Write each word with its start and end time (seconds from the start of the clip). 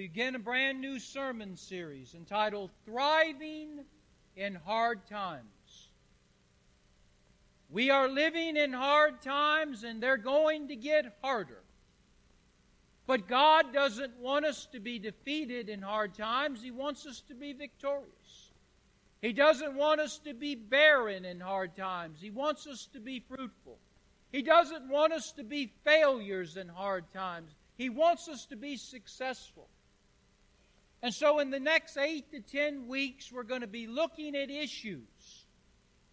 begin 0.00 0.34
a 0.34 0.38
brand 0.38 0.80
new 0.80 0.98
sermon 0.98 1.54
series 1.54 2.14
entitled 2.14 2.70
Thriving 2.86 3.84
in 4.34 4.54
Hard 4.54 5.06
Times. 5.06 5.88
We 7.68 7.90
are 7.90 8.08
living 8.08 8.56
in 8.56 8.72
hard 8.72 9.20
times 9.20 9.84
and 9.84 10.02
they're 10.02 10.16
going 10.16 10.68
to 10.68 10.74
get 10.74 11.18
harder. 11.20 11.60
But 13.06 13.28
God 13.28 13.74
doesn't 13.74 14.16
want 14.16 14.46
us 14.46 14.66
to 14.72 14.80
be 14.80 14.98
defeated 14.98 15.68
in 15.68 15.82
hard 15.82 16.14
times, 16.14 16.62
He 16.62 16.70
wants 16.70 17.04
us 17.06 17.20
to 17.28 17.34
be 17.34 17.52
victorious. 17.52 18.52
He 19.20 19.34
doesn't 19.34 19.74
want 19.74 20.00
us 20.00 20.16
to 20.20 20.32
be 20.32 20.54
barren 20.54 21.26
in 21.26 21.40
hard 21.40 21.76
times, 21.76 22.22
He 22.22 22.30
wants 22.30 22.66
us 22.66 22.88
to 22.94 23.00
be 23.00 23.20
fruitful. 23.20 23.76
He 24.32 24.40
doesn't 24.40 24.88
want 24.88 25.12
us 25.12 25.32
to 25.32 25.44
be 25.44 25.70
failures 25.84 26.56
in 26.56 26.68
hard 26.68 27.04
times, 27.12 27.50
He 27.76 27.90
wants 27.90 28.28
us 28.28 28.46
to 28.46 28.56
be 28.56 28.78
successful. 28.78 29.68
And 31.02 31.14
so, 31.14 31.38
in 31.38 31.50
the 31.50 31.60
next 31.60 31.96
eight 31.96 32.30
to 32.32 32.40
ten 32.40 32.86
weeks, 32.86 33.32
we're 33.32 33.42
going 33.42 33.62
to 33.62 33.66
be 33.66 33.86
looking 33.86 34.36
at 34.36 34.50
issues 34.50 35.46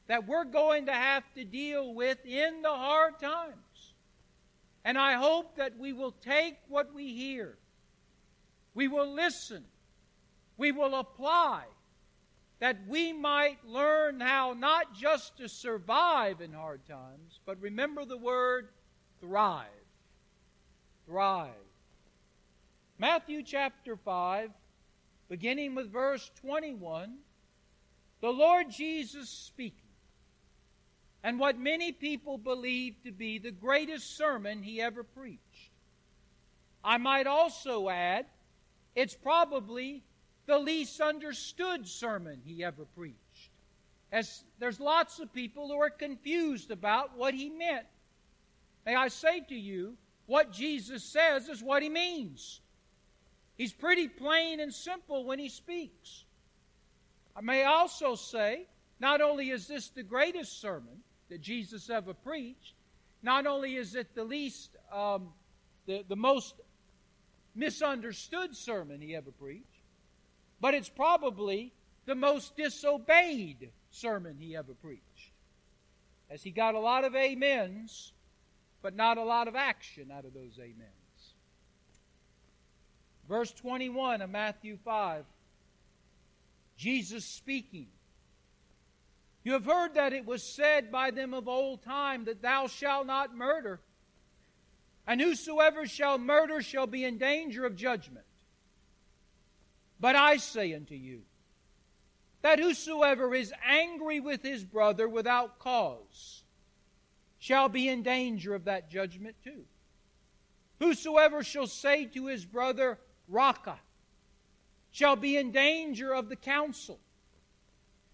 that 0.07 0.25
we're 0.25 0.45
going 0.45 0.85
to 0.85 0.93
have 0.93 1.23
to 1.35 1.43
deal 1.43 1.93
with 1.93 2.25
in 2.25 2.61
the 2.61 2.69
hard 2.69 3.19
times. 3.19 3.93
And 4.83 4.97
I 4.97 5.13
hope 5.13 5.57
that 5.57 5.77
we 5.77 5.91
will 5.91 6.13
take 6.13 6.55
what 6.69 6.93
we 6.93 7.13
hear, 7.13 7.57
we 8.73 8.87
will 8.87 9.13
listen, 9.13 9.65
we 10.57 10.71
will 10.71 10.95
apply, 10.95 11.63
that 12.59 12.77
we 12.87 13.11
might 13.11 13.57
learn 13.67 14.21
how 14.21 14.53
not 14.57 14.95
just 14.95 15.37
to 15.37 15.49
survive 15.49 16.39
in 16.41 16.53
hard 16.53 16.85
times, 16.87 17.39
but 17.45 17.61
remember 17.61 18.05
the 18.05 18.17
word 18.17 18.69
thrive. 19.19 19.65
Thrive. 21.05 21.51
Matthew 22.97 23.43
chapter 23.43 23.95
5 23.95 24.49
beginning 25.29 25.75
with 25.75 25.91
verse 25.91 26.31
21, 26.41 27.17
the 28.21 28.29
Lord 28.29 28.69
Jesus 28.69 29.29
speaking, 29.29 29.73
and 31.23 31.39
what 31.39 31.59
many 31.59 31.91
people 31.91 32.37
believe 32.37 32.95
to 33.03 33.11
be 33.11 33.37
the 33.37 33.51
greatest 33.51 34.17
sermon 34.17 34.63
he 34.63 34.81
ever 34.81 35.03
preached. 35.03 35.71
I 36.83 36.97
might 36.97 37.27
also 37.27 37.89
add, 37.89 38.25
it's 38.95 39.15
probably 39.15 40.03
the 40.45 40.57
least 40.57 41.01
understood 41.01 41.87
sermon 41.87 42.41
he 42.45 42.63
ever 42.63 42.85
preached. 42.95 43.51
As 44.11 44.43
there's 44.59 44.79
lots 44.79 45.19
of 45.19 45.33
people 45.33 45.67
who 45.67 45.79
are 45.81 45.89
confused 45.89 46.71
about 46.71 47.17
what 47.17 47.33
he 47.33 47.49
meant. 47.49 47.85
May 48.85 48.95
I 48.95 49.09
say 49.09 49.41
to 49.49 49.55
you, 49.55 49.97
what 50.27 50.53
Jesus 50.53 51.03
says 51.03 51.49
is 51.49 51.61
what 51.61 51.83
he 51.83 51.89
means. 51.89 52.61
He's 53.57 53.73
pretty 53.73 54.07
plain 54.07 54.59
and 54.59 54.73
simple 54.73 55.25
when 55.25 55.39
he 55.39 55.49
speaks. 55.49 56.23
I 57.35 57.41
may 57.41 57.63
also 57.63 58.15
say, 58.15 58.67
not 58.99 59.19
only 59.21 59.49
is 59.49 59.67
this 59.67 59.89
the 59.89 60.03
greatest 60.03 60.61
sermon 60.61 61.03
that 61.29 61.41
Jesus 61.41 61.89
ever 61.89 62.13
preached, 62.13 62.73
not 63.23 63.47
only 63.47 63.75
is 63.75 63.95
it 63.95 64.13
the 64.13 64.23
least, 64.23 64.75
um, 64.91 65.29
the, 65.87 66.03
the 66.07 66.15
most 66.15 66.55
misunderstood 67.55 68.55
sermon 68.55 69.01
he 69.01 69.15
ever 69.15 69.31
preached, 69.31 69.65
but 70.61 70.73
it's 70.73 70.89
probably 70.89 71.73
the 72.05 72.15
most 72.15 72.55
disobeyed 72.55 73.71
sermon 73.91 74.37
he 74.39 74.55
ever 74.55 74.73
preached. 74.73 75.01
As 76.29 76.43
he 76.43 76.51
got 76.51 76.75
a 76.75 76.79
lot 76.79 77.03
of 77.03 77.15
amens, 77.15 78.13
but 78.81 78.95
not 78.95 79.17
a 79.17 79.23
lot 79.23 79.47
of 79.47 79.55
action 79.55 80.11
out 80.11 80.25
of 80.25 80.33
those 80.33 80.59
amens. 80.59 80.96
Verse 83.27 83.51
21 83.51 84.21
of 84.21 84.29
Matthew 84.29 84.77
5. 84.83 85.25
Jesus 86.77 87.25
speaking. 87.25 87.87
You 89.43 89.53
have 89.53 89.65
heard 89.65 89.95
that 89.95 90.13
it 90.13 90.25
was 90.25 90.43
said 90.43 90.91
by 90.91 91.11
them 91.11 91.33
of 91.33 91.47
old 91.47 91.81
time 91.83 92.25
that 92.25 92.41
thou 92.41 92.67
shalt 92.67 93.07
not 93.07 93.35
murder, 93.35 93.79
and 95.07 95.21
whosoever 95.21 95.87
shall 95.87 96.17
murder 96.17 96.61
shall 96.61 96.85
be 96.85 97.03
in 97.03 97.17
danger 97.17 97.65
of 97.65 97.75
judgment. 97.75 98.25
But 99.99 100.15
I 100.15 100.37
say 100.37 100.73
unto 100.73 100.95
you, 100.95 101.21
that 102.41 102.59
whosoever 102.59 103.33
is 103.33 103.53
angry 103.65 104.19
with 104.19 104.43
his 104.43 104.63
brother 104.63 105.07
without 105.07 105.59
cause 105.59 106.43
shall 107.39 107.69
be 107.69 107.87
in 107.87 108.03
danger 108.03 108.53
of 108.53 108.65
that 108.65 108.89
judgment 108.89 109.35
too. 109.43 109.63
Whosoever 110.79 111.43
shall 111.43 111.67
say 111.67 112.05
to 112.05 112.27
his 112.27 112.45
brother, 112.45 112.99
Raca, 113.27 113.79
shall 114.91 115.15
be 115.15 115.37
in 115.37 115.51
danger 115.51 116.13
of 116.13 116.29
the 116.29 116.35
council. 116.35 116.99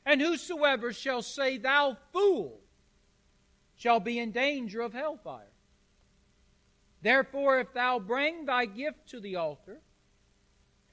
And 0.06 0.20
whosoever 0.20 0.92
shall 0.92 1.22
say, 1.22 1.58
Thou 1.58 1.98
fool, 2.12 2.60
shall 3.78 4.00
be 4.00 4.20
in 4.20 4.32
danger 4.32 4.82
of 4.82 4.94
hellfire. 4.94 5.48
Therefore, 7.02 7.60
if 7.60 7.74
thou 7.74 8.00
bring 8.00 8.46
thy 8.46 8.66
gift 8.66 9.10
to 9.10 9.20
the 9.20 9.36
altar, 9.36 9.80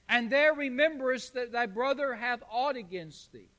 and 0.09 0.29
there 0.29 0.53
rememberest 0.53 1.33
that 1.33 1.51
thy 1.51 1.65
brother 1.65 2.13
hath 2.15 2.41
aught 2.51 2.75
against 2.75 3.31
thee, 3.31 3.49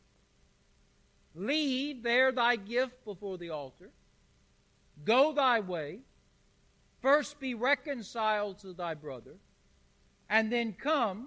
leave 1.34 2.03
there 2.03 2.31
thy 2.31 2.56
gift 2.56 3.05
before 3.05 3.39
the 3.39 3.51
altar, 3.51 3.91
go 5.05 5.33
thy 5.33 5.61
way, 5.61 6.01
first 7.01 7.41
be 7.41 7.55
reconciled 7.55 8.59
to 8.59 8.75
thy 8.75 8.93
brother, 8.93 9.37
and 10.32 10.50
then 10.50 10.72
come 10.72 11.26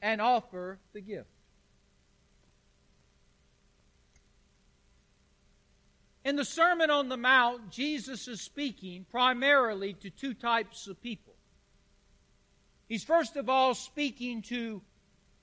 and 0.00 0.22
offer 0.22 0.78
the 0.94 1.00
gift. 1.02 1.28
In 6.24 6.34
the 6.36 6.44
Sermon 6.44 6.88
on 6.88 7.10
the 7.10 7.18
Mount, 7.18 7.70
Jesus 7.70 8.26
is 8.26 8.40
speaking 8.40 9.04
primarily 9.10 9.92
to 9.92 10.08
two 10.08 10.32
types 10.32 10.88
of 10.88 11.02
people. 11.02 11.34
He's 12.88 13.04
first 13.04 13.36
of 13.36 13.50
all 13.50 13.74
speaking 13.74 14.40
to 14.42 14.80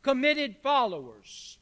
committed 0.02 0.56
followers, 0.64 1.60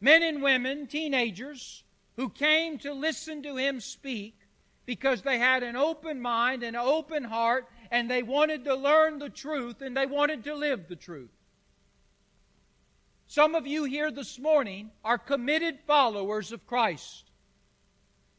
men 0.00 0.24
and 0.24 0.42
women, 0.42 0.88
teenagers, 0.88 1.84
who 2.16 2.28
came 2.28 2.78
to 2.78 2.92
listen 2.92 3.44
to 3.44 3.56
him 3.56 3.78
speak 3.78 4.36
because 4.84 5.22
they 5.22 5.38
had 5.38 5.62
an 5.62 5.76
open 5.76 6.20
mind 6.20 6.64
an 6.64 6.74
open 6.74 7.22
heart 7.22 7.66
and 7.94 8.10
they 8.10 8.24
wanted 8.24 8.64
to 8.64 8.74
learn 8.74 9.20
the 9.20 9.30
truth 9.30 9.80
and 9.80 9.96
they 9.96 10.04
wanted 10.04 10.42
to 10.42 10.56
live 10.56 10.88
the 10.88 10.96
truth. 10.96 11.30
Some 13.28 13.54
of 13.54 13.68
you 13.68 13.84
here 13.84 14.10
this 14.10 14.36
morning 14.36 14.90
are 15.04 15.16
committed 15.16 15.78
followers 15.86 16.50
of 16.50 16.66
Christ. 16.66 17.30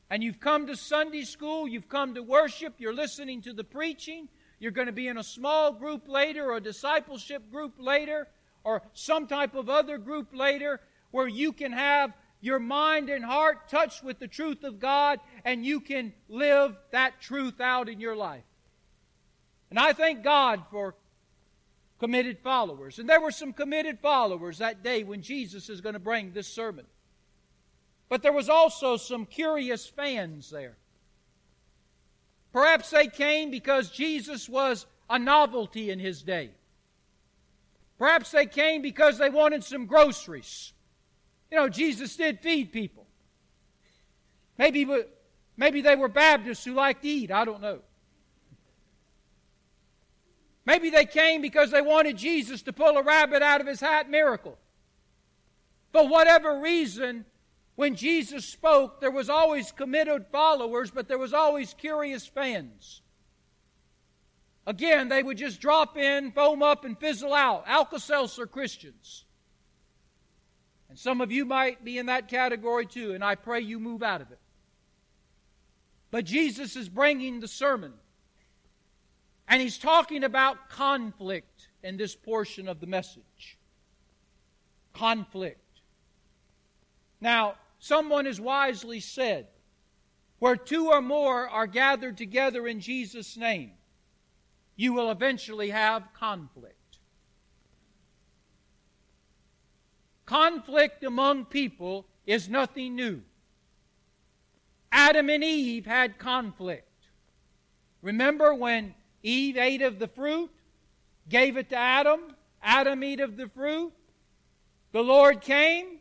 And 0.09 0.21
you've 0.21 0.41
come 0.41 0.67
to 0.67 0.75
Sunday 0.75 1.21
school, 1.21 1.69
you've 1.69 1.87
come 1.87 2.15
to 2.15 2.21
worship, 2.21 2.73
you're 2.79 2.93
listening 2.93 3.43
to 3.43 3.53
the 3.53 3.63
preaching, 3.63 4.27
you're 4.59 4.71
going 4.71 4.87
to 4.87 4.91
be 4.91 5.07
in 5.07 5.17
a 5.17 5.23
small 5.23 5.71
group 5.71 6.09
later 6.09 6.51
or 6.51 6.57
a 6.57 6.61
discipleship 6.61 7.49
group 7.49 7.75
later 7.79 8.27
or 8.65 8.81
some 8.91 9.25
type 9.25 9.55
of 9.55 9.69
other 9.69 9.97
group 9.97 10.35
later 10.35 10.81
where 11.11 11.29
you 11.29 11.53
can 11.53 11.71
have 11.71 12.11
your 12.41 12.59
mind 12.59 13.09
and 13.09 13.23
heart 13.23 13.69
touched 13.69 14.03
with 14.03 14.19
the 14.19 14.27
truth 14.27 14.65
of 14.65 14.81
God 14.81 15.21
and 15.45 15.65
you 15.65 15.79
can 15.79 16.11
live 16.27 16.75
that 16.91 17.21
truth 17.21 17.61
out 17.61 17.87
in 17.87 18.01
your 18.01 18.17
life. 18.17 18.43
And 19.75 19.83
I 19.83 19.91
thank 19.91 20.23
God 20.23 20.63
for 20.71 20.95
committed 21.99 22.39
followers. 22.39 22.97
And 22.97 23.09
there 23.09 23.19
were 23.19 23.29
some 23.29 23.51
committed 23.51 23.99
followers 23.99 24.59
that 24.59 24.83
day 24.83 25.03
when 25.03 25.21
Jesus 25.21 25.69
is 25.69 25.81
going 25.81 25.95
to 25.95 25.99
bring 25.99 26.31
this 26.31 26.47
sermon. 26.47 26.85
But 28.07 28.23
there 28.23 28.31
was 28.31 28.47
also 28.47 28.95
some 28.95 29.25
curious 29.25 29.85
fans 29.85 30.49
there. 30.49 30.77
Perhaps 32.53 32.91
they 32.91 33.07
came 33.07 33.51
because 33.51 33.89
Jesus 33.89 34.47
was 34.47 34.85
a 35.09 35.19
novelty 35.19 35.91
in 35.91 35.99
his 35.99 36.23
day. 36.23 36.51
Perhaps 37.99 38.31
they 38.31 38.45
came 38.45 38.81
because 38.81 39.17
they 39.17 39.29
wanted 39.29 39.61
some 39.61 39.87
groceries. 39.87 40.71
You 41.51 41.57
know, 41.57 41.67
Jesus 41.67 42.15
did 42.15 42.39
feed 42.39 42.71
people. 42.71 43.07
Maybe, 44.57 44.87
maybe 45.57 45.81
they 45.81 45.97
were 45.97 46.07
Baptists 46.07 46.63
who 46.63 46.75
liked 46.75 47.01
to 47.01 47.09
eat. 47.09 47.29
I 47.29 47.43
don't 47.43 47.61
know. 47.61 47.81
Maybe 50.65 50.89
they 50.89 51.05
came 51.05 51.41
because 51.41 51.71
they 51.71 51.81
wanted 51.81 52.17
Jesus 52.17 52.63
to 52.63 52.73
pull 52.73 52.97
a 52.97 53.03
rabbit 53.03 53.41
out 53.41 53.61
of 53.61 53.67
his 53.67 53.79
hat 53.79 54.09
miracle. 54.09 54.57
For 55.91 56.07
whatever 56.07 56.59
reason, 56.59 57.25
when 57.75 57.95
Jesus 57.95 58.45
spoke, 58.45 58.99
there 58.99 59.11
was 59.11 59.29
always 59.29 59.71
committed 59.71 60.25
followers, 60.31 60.91
but 60.91 61.07
there 61.07 61.19
was 61.19 61.33
always 61.33 61.73
curious 61.73 62.25
fans. 62.25 63.01
Again, 64.67 65.09
they 65.09 65.21
would 65.21 65.37
just 65.37 65.61
drop 65.61 65.95
in, 65.95 66.31
foam 66.31 66.63
up, 66.63 66.85
and 66.85 66.99
fizzle 66.99 67.33
out. 67.33 67.65
Alka-Seltzer 67.67 68.47
Christians. 68.47 69.25
And 70.89 70.97
some 70.97 71.21
of 71.21 71.31
you 71.31 71.45
might 71.45 71.83
be 71.85 71.99
in 71.99 72.07
that 72.07 72.27
category 72.27 72.87
too, 72.87 73.13
and 73.13 73.23
I 73.23 73.35
pray 73.35 73.61
you 73.61 73.79
move 73.79 74.01
out 74.01 74.21
of 74.21 74.31
it. 74.31 74.39
But 76.09 76.25
Jesus 76.25 76.75
is 76.75 76.89
bringing 76.89 77.39
the 77.39 77.47
sermon 77.47 77.93
and 79.55 79.61
he's 79.61 79.77
talking 79.77 80.25
about 80.25 80.69
conflict 80.69 81.69
in 81.81 81.95
this 81.95 82.13
portion 82.13 82.67
of 82.67 82.81
the 82.81 82.87
message 82.87 83.57
conflict. 84.91 85.79
Now, 87.21 87.55
someone 87.79 88.25
has 88.25 88.41
wisely 88.41 88.99
said, 88.99 89.47
where 90.39 90.57
two 90.57 90.87
or 90.87 91.01
more 91.01 91.47
are 91.47 91.67
gathered 91.67 92.17
together 92.17 92.67
in 92.67 92.81
Jesus' 92.81 93.37
name, 93.37 93.71
you 94.75 94.91
will 94.91 95.09
eventually 95.09 95.69
have 95.69 96.03
conflict. 96.13 96.97
Conflict 100.25 101.01
among 101.05 101.45
people 101.45 102.05
is 102.25 102.49
nothing 102.49 102.93
new. 102.93 103.21
Adam 104.91 105.29
and 105.29 105.45
Eve 105.45 105.85
had 105.85 106.17
conflict. 106.17 107.07
Remember 108.01 108.53
when 108.53 108.93
Eve 109.25 109.57
ate 109.57 109.81
of 109.81 109.97
the 109.97 110.07
fruit, 110.07 110.51
gave 111.27 111.57
it 111.57 111.69
to 111.69 111.75
Adam, 111.75 112.21
Adam 112.61 113.01
ate 113.01 113.19
of 113.19 113.37
the 113.37 113.49
fruit, 113.49 113.91
the 114.91 115.01
Lord 115.01 115.41
came, 115.41 115.99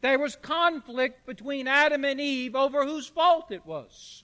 there 0.00 0.18
was 0.18 0.36
conflict 0.36 1.26
between 1.26 1.66
Adam 1.66 2.04
and 2.04 2.20
Eve 2.20 2.54
over 2.54 2.86
whose 2.86 3.08
fault 3.08 3.50
it 3.50 3.66
was. 3.66 4.22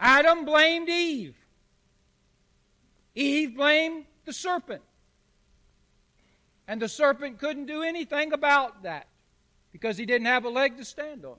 Adam 0.00 0.44
blamed 0.44 0.88
Eve. 0.88 1.36
Eve 3.14 3.56
blamed 3.56 4.06
the 4.24 4.32
serpent. 4.32 4.82
And 6.66 6.82
the 6.82 6.88
serpent 6.88 7.38
couldn't 7.38 7.66
do 7.66 7.84
anything 7.84 8.32
about 8.32 8.82
that 8.82 9.06
because 9.70 9.96
he 9.96 10.04
didn't 10.04 10.26
have 10.26 10.44
a 10.44 10.50
leg 10.50 10.76
to 10.78 10.84
stand 10.84 11.24
on. 11.24 11.36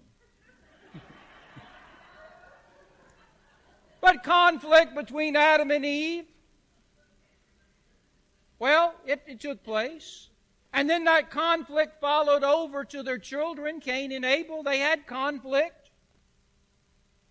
But 4.02 4.24
conflict 4.24 4.96
between 4.96 5.36
Adam 5.36 5.72
and 5.72 5.86
Eve, 5.86 6.26
well, 8.60 8.96
it, 9.06 9.22
it, 9.28 9.40
took 9.40 9.64
place. 9.64 10.30
And 10.74 10.90
then 10.90 11.04
that 11.04 11.30
conflict 11.30 12.02
followed 12.02 12.44
over 12.44 12.84
to 12.86 13.04
their 13.04 13.20
children, 13.20 13.80
Cain 13.80 14.12
and 14.12 14.26
Abel. 14.26 14.64
They 14.64 14.80
had 14.80 15.06
conflict. 15.06 15.90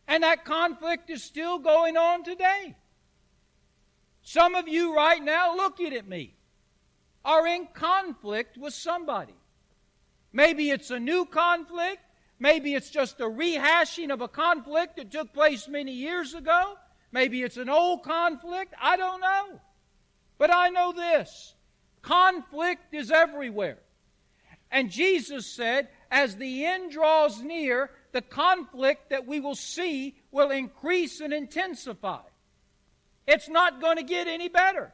And 0.09 0.23
that 0.23 0.45
conflict 0.45 1.11
is 1.11 1.23
still 1.23 1.59
going 1.59 1.97
on 1.97 2.23
today. 2.23 2.77
Some 4.23 4.55
of 4.55 4.69
you 4.69 4.95
right 4.95 5.23
now 5.23 5.57
looking 5.57 5.93
at 5.95 6.07
me 6.07 6.35
are 7.25 7.47
in 7.47 7.67
conflict 7.75 8.57
with 8.57 8.75
somebody. 8.75 9.35
Maybe 10.33 10.71
it's 10.71 10.91
a 10.91 11.01
new 11.01 11.25
conflict. 11.25 12.01
Maybe 12.39 12.75
it's 12.75 12.91
just 12.91 13.21
a 13.21 13.25
rehashing 13.25 14.13
of 14.13 14.21
a 14.21 14.29
conflict 14.29 14.97
that 14.97 15.11
took 15.11 15.33
place 15.33 15.69
many 15.69 15.93
years 15.93 16.35
ago. 16.35 16.75
Maybe 17.13 17.43
it's 17.43 17.57
an 17.57 17.71
old 17.71 18.03
conflict. 18.03 18.75
I 18.81 18.97
don't 18.97 19.21
know. 19.21 19.61
But 20.39 20.53
I 20.53 20.69
know 20.69 20.93
this 20.93 21.55
conflict 22.03 22.95
is 22.95 23.11
everywhere. 23.11 23.79
And 24.71 24.91
Jesus 24.91 25.47
said, 25.47 25.89
as 26.11 26.37
the 26.37 26.65
end 26.65 26.93
draws 26.93 27.41
near, 27.41 27.91
the 28.13 28.23
conflict 28.23 29.11
that 29.11 29.27
we 29.27 29.41
will 29.41 29.55
see 29.55 30.17
will 30.31 30.51
increase 30.51 31.21
and 31.21 31.33
intensify. 31.33 32.23
It's 33.27 33.49
not 33.49 33.81
going 33.81 33.97
to 33.97 34.03
get 34.03 34.29
any 34.29 34.49
better. 34.49 34.93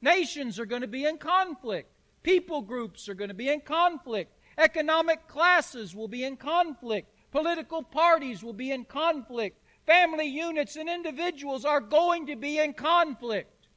Nations 0.00 0.58
are 0.58 0.66
going 0.66 0.82
to 0.82 0.88
be 0.88 1.04
in 1.04 1.18
conflict. 1.18 1.88
People 2.22 2.62
groups 2.62 3.08
are 3.08 3.14
going 3.14 3.28
to 3.28 3.34
be 3.34 3.48
in 3.48 3.60
conflict. 3.60 4.36
Economic 4.58 5.28
classes 5.28 5.94
will 5.94 6.08
be 6.08 6.24
in 6.24 6.36
conflict. 6.36 7.08
Political 7.30 7.84
parties 7.84 8.42
will 8.42 8.52
be 8.52 8.70
in 8.70 8.84
conflict. 8.84 9.58
Family 9.86 10.26
units 10.26 10.76
and 10.76 10.88
individuals 10.88 11.64
are 11.64 11.80
going 11.80 12.26
to 12.26 12.36
be 12.36 12.58
in 12.58 12.72
conflict. 12.74 13.68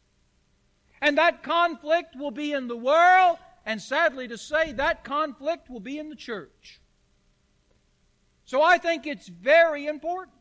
And 1.02 1.18
that 1.18 1.44
conflict 1.44 2.16
will 2.16 2.32
be 2.32 2.52
in 2.52 2.68
the 2.68 2.78
world, 2.78 3.38
and 3.66 3.82
sadly 3.82 4.28
to 4.28 4.38
say, 4.38 4.72
that 4.74 5.04
conflict 5.04 5.70
will 5.70 5.80
be 5.80 5.98
in 5.98 6.10
the 6.10 6.16
church. 6.16 6.82
So 8.46 8.62
I 8.62 8.78
think 8.78 9.08
it's 9.08 9.28
very 9.28 9.88
important 9.88 10.38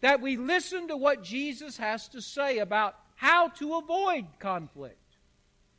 that 0.00 0.20
we 0.20 0.36
listen 0.36 0.88
to 0.88 0.96
what 0.96 1.22
Jesus 1.22 1.76
has 1.76 2.08
to 2.08 2.20
say 2.20 2.58
about 2.58 2.96
how 3.14 3.48
to 3.48 3.74
avoid 3.76 4.26
conflict, 4.38 5.07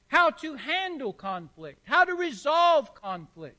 how 0.09 0.31
to 0.31 0.55
handle 0.55 1.13
conflict, 1.13 1.79
how 1.85 2.03
to 2.03 2.13
resolve 2.13 2.93
conflict, 2.93 3.57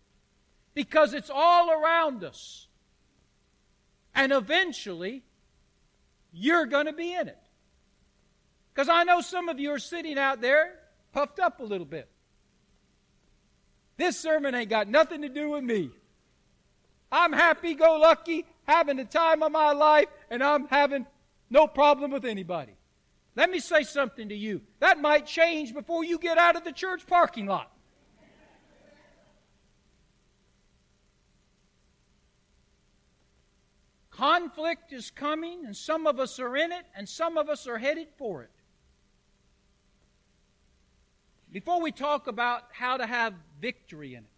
because 0.74 1.14
it's 1.14 1.30
all 1.32 1.70
around 1.70 2.22
us. 2.22 2.66
And 4.14 4.32
eventually, 4.32 5.22
you're 6.32 6.66
going 6.66 6.86
to 6.86 6.92
be 6.92 7.14
in 7.14 7.28
it. 7.28 7.38
Because 8.74 8.88
I 8.88 9.04
know 9.04 9.20
some 9.20 9.48
of 9.48 9.58
you 9.58 9.70
are 9.70 9.78
sitting 9.78 10.18
out 10.18 10.40
there 10.40 10.74
puffed 11.12 11.38
up 11.38 11.60
a 11.60 11.64
little 11.64 11.86
bit. 11.86 12.08
This 13.96 14.18
sermon 14.18 14.54
ain't 14.54 14.70
got 14.70 14.88
nothing 14.88 15.22
to 15.22 15.28
do 15.28 15.50
with 15.50 15.64
me. 15.64 15.90
I'm 17.12 17.32
happy 17.32 17.74
go 17.74 17.98
lucky, 17.98 18.44
having 18.66 18.96
the 18.96 19.04
time 19.04 19.42
of 19.42 19.52
my 19.52 19.72
life, 19.72 20.06
and 20.30 20.42
I'm 20.42 20.66
having 20.68 21.06
no 21.48 21.66
problem 21.66 22.10
with 22.10 22.24
anybody. 22.24 22.72
Let 23.36 23.50
me 23.50 23.60
say 23.60 23.84
something 23.84 24.28
to 24.28 24.34
you. 24.34 24.62
That 24.80 25.00
might 25.00 25.26
change 25.26 25.72
before 25.72 26.04
you 26.04 26.18
get 26.18 26.36
out 26.36 26.56
of 26.56 26.64
the 26.64 26.72
church 26.72 27.06
parking 27.06 27.46
lot. 27.46 27.70
Conflict 34.10 34.92
is 34.92 35.10
coming, 35.10 35.64
and 35.64 35.74
some 35.74 36.06
of 36.06 36.20
us 36.20 36.38
are 36.38 36.54
in 36.54 36.72
it, 36.72 36.84
and 36.94 37.08
some 37.08 37.38
of 37.38 37.48
us 37.48 37.66
are 37.66 37.78
headed 37.78 38.08
for 38.18 38.42
it. 38.42 38.50
Before 41.50 41.80
we 41.80 41.90
talk 41.90 42.26
about 42.26 42.64
how 42.72 42.98
to 42.98 43.06
have 43.06 43.32
victory 43.60 44.14
in 44.14 44.24
it, 44.24 44.30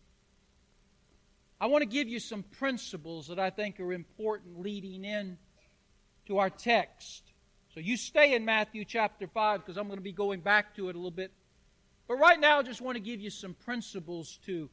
I 1.61 1.67
want 1.67 1.83
to 1.83 1.89
give 1.89 2.09
you 2.09 2.21
some 2.21 2.43
principles 2.43 3.27
that 3.29 3.39
I 3.39 3.51
think 3.51 3.81
are 3.81 3.93
important 3.93 4.61
leading 4.61 5.05
in 5.05 5.37
to 6.27 6.39
our 6.39 6.51
text. 6.51 7.32
So 7.75 7.81
you 7.81 7.97
stay 7.97 8.35
in 8.35 8.45
Matthew 8.45 8.85
chapter 8.85 9.27
5 9.27 9.61
because 9.61 9.79
I'm 9.79 9.87
going 9.87 9.99
to 9.99 10.03
be 10.03 10.13
going 10.13 10.41
back 10.41 10.77
to 10.77 10.89
it 10.91 10.95
a 10.95 10.99
little 10.99 11.11
bit. 11.11 11.33
But 12.07 12.17
right 12.17 12.39
now, 12.39 12.59
I 12.59 12.63
just 12.63 12.83
want 12.83 12.97
to 12.97 13.03
give 13.03 13.21
you 13.21 13.31
some 13.31 13.55
principles 13.55 14.39
to, 14.45 14.69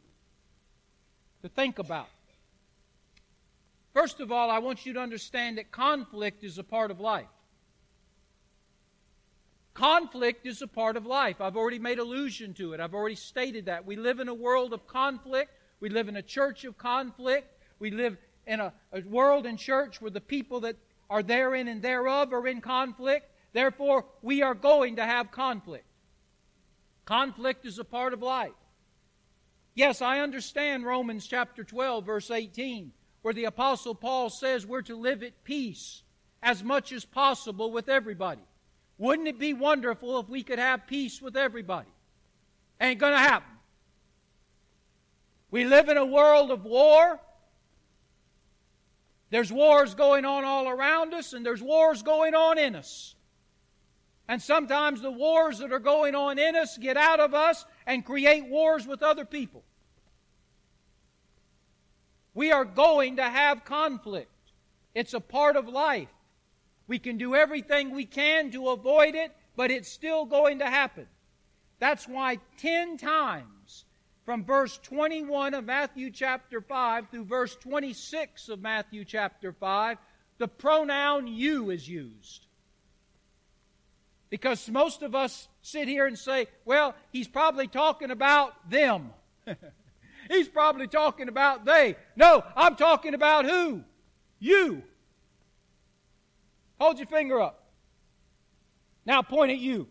to 1.41 1.49
think 1.49 1.79
about. 1.79 2.09
First 3.93 4.19
of 4.19 4.33
all, 4.33 4.49
I 4.51 4.59
want 4.59 4.85
you 4.85 4.93
to 4.93 4.99
understand 4.99 5.57
that 5.57 5.71
conflict 5.71 6.43
is 6.43 6.57
a 6.57 6.63
part 6.63 6.91
of 6.91 6.99
life. 6.99 7.27
Conflict 9.73 10.45
is 10.45 10.61
a 10.61 10.67
part 10.67 10.97
of 10.97 11.05
life. 11.05 11.39
I've 11.39 11.55
already 11.55 11.79
made 11.79 11.99
allusion 11.99 12.53
to 12.55 12.73
it. 12.73 12.81
I've 12.81 12.93
already 12.93 13.15
stated 13.15 13.67
that. 13.67 13.85
We 13.85 13.95
live 13.95 14.19
in 14.19 14.27
a 14.27 14.33
world 14.33 14.73
of 14.73 14.87
conflict. 14.87 15.51
We 15.79 15.87
live 15.87 16.09
in 16.09 16.17
a 16.17 16.21
church 16.21 16.65
of 16.65 16.77
conflict. 16.77 17.47
We 17.79 17.91
live 17.91 18.17
in 18.45 18.59
a, 18.59 18.73
a 18.91 19.01
world 19.03 19.45
and 19.45 19.57
church 19.57 20.01
where 20.01 20.11
the 20.11 20.19
people 20.19 20.59
that 20.61 20.75
are 21.09 21.23
therein 21.23 21.67
and 21.67 21.81
thereof 21.81 22.33
are 22.33 22.47
in 22.47 22.61
conflict. 22.61 23.31
Therefore, 23.53 24.05
we 24.21 24.41
are 24.41 24.53
going 24.53 24.97
to 24.97 25.05
have 25.05 25.31
conflict. 25.31 25.85
Conflict 27.05 27.65
is 27.65 27.79
a 27.79 27.83
part 27.83 28.13
of 28.13 28.21
life. 28.21 28.51
Yes, 29.73 30.01
I 30.01 30.19
understand 30.19 30.85
Romans 30.85 31.25
chapter 31.25 31.63
12, 31.63 32.05
verse 32.05 32.29
18, 32.29 32.91
where 33.21 33.33
the 33.33 33.45
Apostle 33.45 33.95
Paul 33.95 34.29
says 34.29 34.65
we're 34.65 34.81
to 34.83 34.95
live 34.95 35.23
at 35.23 35.43
peace 35.43 36.03
as 36.43 36.63
much 36.63 36.91
as 36.91 37.05
possible 37.05 37.71
with 37.71 37.89
everybody. 37.89 38.41
Wouldn't 38.97 39.27
it 39.27 39.39
be 39.39 39.53
wonderful 39.53 40.19
if 40.19 40.29
we 40.29 40.43
could 40.43 40.59
have 40.59 40.85
peace 40.85 41.21
with 41.21 41.37
everybody? 41.37 41.89
Ain't 42.81 42.99
going 42.99 43.13
to 43.13 43.19
happen. 43.19 43.57
We 45.51 45.65
live 45.65 45.89
in 45.89 45.97
a 45.97 46.05
world 46.05 46.51
of 46.51 46.65
war. 46.65 47.19
There's 49.29 49.51
wars 49.51 49.93
going 49.93 50.25
on 50.25 50.43
all 50.43 50.67
around 50.67 51.13
us, 51.13 51.33
and 51.33 51.45
there's 51.45 51.61
wars 51.61 52.01
going 52.01 52.33
on 52.33 52.57
in 52.57 52.75
us. 52.75 53.15
And 54.27 54.41
sometimes 54.41 55.01
the 55.01 55.11
wars 55.11 55.59
that 55.59 55.71
are 55.71 55.79
going 55.79 56.15
on 56.15 56.37
in 56.37 56.55
us 56.55 56.77
get 56.77 56.97
out 56.97 57.19
of 57.19 57.33
us 57.33 57.65
and 57.85 58.05
create 58.05 58.45
wars 58.45 58.85
with 58.85 59.01
other 59.01 59.25
people. 59.25 59.63
We 62.33 62.51
are 62.51 62.65
going 62.65 63.17
to 63.17 63.23
have 63.23 63.65
conflict. 63.65 64.29
It's 64.93 65.13
a 65.13 65.19
part 65.19 65.55
of 65.55 65.67
life. 65.67 66.09
We 66.87 66.99
can 66.99 67.17
do 67.17 67.35
everything 67.35 67.91
we 67.91 68.05
can 68.05 68.51
to 68.51 68.69
avoid 68.69 69.15
it, 69.15 69.31
but 69.55 69.71
it's 69.71 69.89
still 69.89 70.25
going 70.25 70.59
to 70.59 70.65
happen. 70.65 71.07
That's 71.79 72.07
why 72.07 72.39
10 72.57 72.97
times 72.97 73.85
from 74.29 74.43
verse 74.43 74.77
21 74.83 75.55
of 75.55 75.65
Matthew 75.65 76.11
chapter 76.11 76.61
5 76.61 77.09
through 77.09 77.25
verse 77.25 77.55
26 77.55 78.49
of 78.49 78.61
Matthew 78.61 79.03
chapter 79.03 79.51
5, 79.51 79.97
the 80.37 80.47
pronoun 80.47 81.25
you 81.25 81.71
is 81.71 81.89
used. 81.89 82.45
Because 84.29 84.69
most 84.69 85.01
of 85.01 85.15
us 85.15 85.47
sit 85.63 85.87
here 85.87 86.05
and 86.05 86.15
say, 86.15 86.45
well, 86.63 86.93
he's 87.11 87.27
probably 87.27 87.65
talking 87.65 88.11
about 88.11 88.69
them. 88.69 89.09
he's 90.29 90.47
probably 90.47 90.85
talking 90.85 91.27
about 91.27 91.65
they. 91.65 91.95
No, 92.15 92.43
I'm 92.55 92.75
talking 92.75 93.15
about 93.15 93.45
who? 93.45 93.83
You. 94.37 94.83
Hold 96.79 96.99
your 96.99 97.07
finger 97.07 97.41
up. 97.41 97.63
Now 99.07 99.23
point 99.23 99.51
at 99.51 99.57
you. 99.57 99.87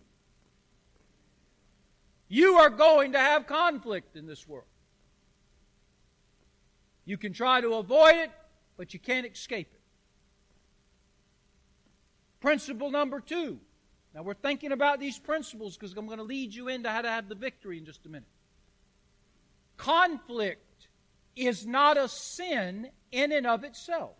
You 2.28 2.54
are 2.56 2.70
going 2.70 3.12
to 3.12 3.18
have 3.18 3.46
conflict 3.46 4.16
in 4.16 4.26
this 4.26 4.46
world. 4.46 4.66
You 7.04 7.16
can 7.16 7.32
try 7.32 7.60
to 7.60 7.74
avoid 7.74 8.16
it, 8.16 8.30
but 8.76 8.92
you 8.92 9.00
can't 9.00 9.26
escape 9.26 9.68
it. 9.72 9.80
Principle 12.40 12.90
number 12.90 13.20
two. 13.20 13.58
Now 14.14 14.22
we're 14.22 14.34
thinking 14.34 14.72
about 14.72 15.00
these 15.00 15.18
principles 15.18 15.76
because 15.76 15.96
I'm 15.96 16.06
going 16.06 16.18
to 16.18 16.24
lead 16.24 16.54
you 16.54 16.68
into 16.68 16.90
how 16.90 17.02
to 17.02 17.08
have 17.08 17.28
the 17.28 17.34
victory 17.34 17.78
in 17.78 17.86
just 17.86 18.04
a 18.04 18.08
minute. 18.08 18.28
Conflict 19.76 20.88
is 21.34 21.66
not 21.66 21.96
a 21.96 22.08
sin 22.08 22.90
in 23.10 23.32
and 23.32 23.46
of 23.46 23.64
itself. 23.64 24.16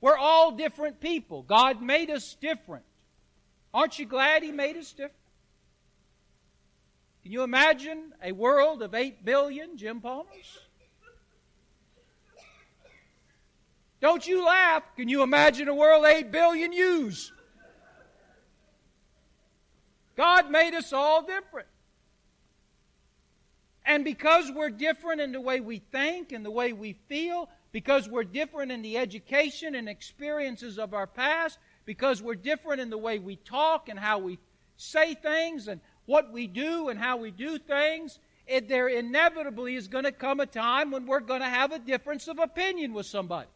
We're 0.00 0.16
all 0.16 0.52
different 0.52 1.00
people. 1.00 1.42
God 1.42 1.82
made 1.82 2.10
us 2.10 2.36
different. 2.40 2.84
Aren't 3.72 3.98
you 3.98 4.06
glad 4.06 4.42
He 4.42 4.52
made 4.52 4.76
us 4.76 4.90
different? 4.90 5.14
Can 7.22 7.32
you 7.32 7.42
imagine 7.42 8.12
a 8.22 8.32
world 8.32 8.82
of 8.82 8.94
8 8.94 9.24
billion 9.24 9.76
Jim 9.76 10.00
Palmers? 10.00 10.58
Don't 14.00 14.26
you 14.26 14.44
laugh. 14.44 14.82
Can 14.96 15.08
you 15.08 15.22
imagine 15.22 15.68
a 15.68 15.74
world 15.74 16.06
8 16.06 16.32
billion 16.32 16.72
yous? 16.72 17.30
God 20.16 20.50
made 20.50 20.74
us 20.74 20.92
all 20.92 21.22
different. 21.22 21.68
And 23.84 24.04
because 24.04 24.50
we're 24.54 24.70
different 24.70 25.20
in 25.20 25.32
the 25.32 25.40
way 25.40 25.60
we 25.60 25.78
think 25.78 26.32
and 26.32 26.44
the 26.44 26.50
way 26.50 26.72
we 26.72 26.94
feel, 27.08 27.48
because 27.72 28.08
we're 28.08 28.24
different 28.24 28.72
in 28.72 28.82
the 28.82 28.98
education 28.98 29.74
and 29.74 29.88
experiences 29.88 30.78
of 30.78 30.94
our 30.94 31.06
past, 31.06 31.58
because 31.84 32.22
we're 32.22 32.34
different 32.34 32.80
in 32.80 32.90
the 32.90 32.98
way 32.98 33.18
we 33.18 33.36
talk 33.36 33.88
and 33.88 33.98
how 33.98 34.18
we 34.18 34.38
say 34.76 35.14
things 35.14 35.68
and 35.68 35.80
what 36.06 36.32
we 36.32 36.46
do 36.46 36.88
and 36.88 36.98
how 36.98 37.16
we 37.16 37.30
do 37.30 37.58
things, 37.58 38.18
it, 38.46 38.68
there 38.68 38.88
inevitably 38.88 39.76
is 39.76 39.88
going 39.88 40.04
to 40.04 40.12
come 40.12 40.40
a 40.40 40.46
time 40.46 40.90
when 40.90 41.06
we're 41.06 41.20
going 41.20 41.40
to 41.40 41.48
have 41.48 41.72
a 41.72 41.78
difference 41.78 42.28
of 42.28 42.38
opinion 42.38 42.92
with 42.92 43.06
somebody. 43.06 43.48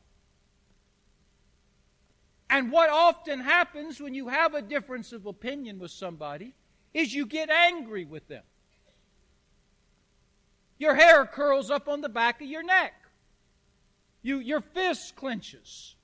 And 2.49 2.71
what 2.71 2.91
often 2.91 3.41
happens 3.41 4.01
when 4.01 4.15
you 4.15 4.29
have 4.29 4.55
a 4.55 4.63
difference 4.63 5.13
of 5.13 5.27
opinion 5.27 5.79
with 5.79 5.91
somebody 5.91 6.55
is 6.93 7.13
you 7.13 7.27
get 7.27 7.51
angry 7.51 8.05
with 8.05 8.29
them. 8.29 8.45
Your 10.79 10.95
hair 10.95 11.27
curls 11.27 11.71
up 11.71 11.89
on 11.89 12.01
the 12.01 12.09
back 12.09 12.41
of 12.41 12.47
your 12.47 12.63
neck. 12.63 12.95
You, 14.23 14.39
your 14.39 14.61
fist 14.61 15.17
clenches. 15.17 15.97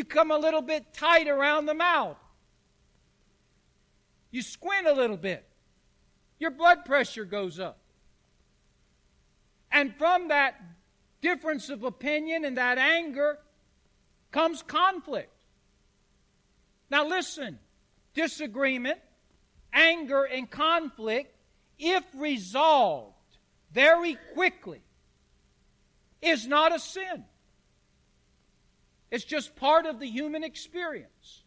You 0.00 0.06
come 0.06 0.30
a 0.30 0.38
little 0.38 0.62
bit 0.62 0.94
tight 0.94 1.28
around 1.28 1.66
the 1.66 1.74
mouth. 1.74 2.16
You 4.30 4.40
squint 4.40 4.86
a 4.86 4.94
little 4.94 5.18
bit. 5.18 5.46
Your 6.38 6.52
blood 6.52 6.86
pressure 6.86 7.26
goes 7.26 7.60
up. 7.60 7.76
And 9.70 9.94
from 9.96 10.28
that 10.28 10.58
difference 11.20 11.68
of 11.68 11.84
opinion 11.84 12.46
and 12.46 12.56
that 12.56 12.78
anger 12.78 13.40
comes 14.30 14.62
conflict. 14.62 15.34
Now, 16.88 17.06
listen 17.06 17.58
disagreement, 18.14 19.00
anger, 19.70 20.24
and 20.24 20.50
conflict, 20.50 21.36
if 21.78 22.04
resolved 22.14 23.12
very 23.70 24.16
quickly, 24.32 24.80
is 26.22 26.46
not 26.46 26.74
a 26.74 26.78
sin. 26.78 27.26
It's 29.10 29.24
just 29.24 29.56
part 29.56 29.86
of 29.86 29.98
the 29.98 30.06
human 30.06 30.44
experience. 30.44 31.42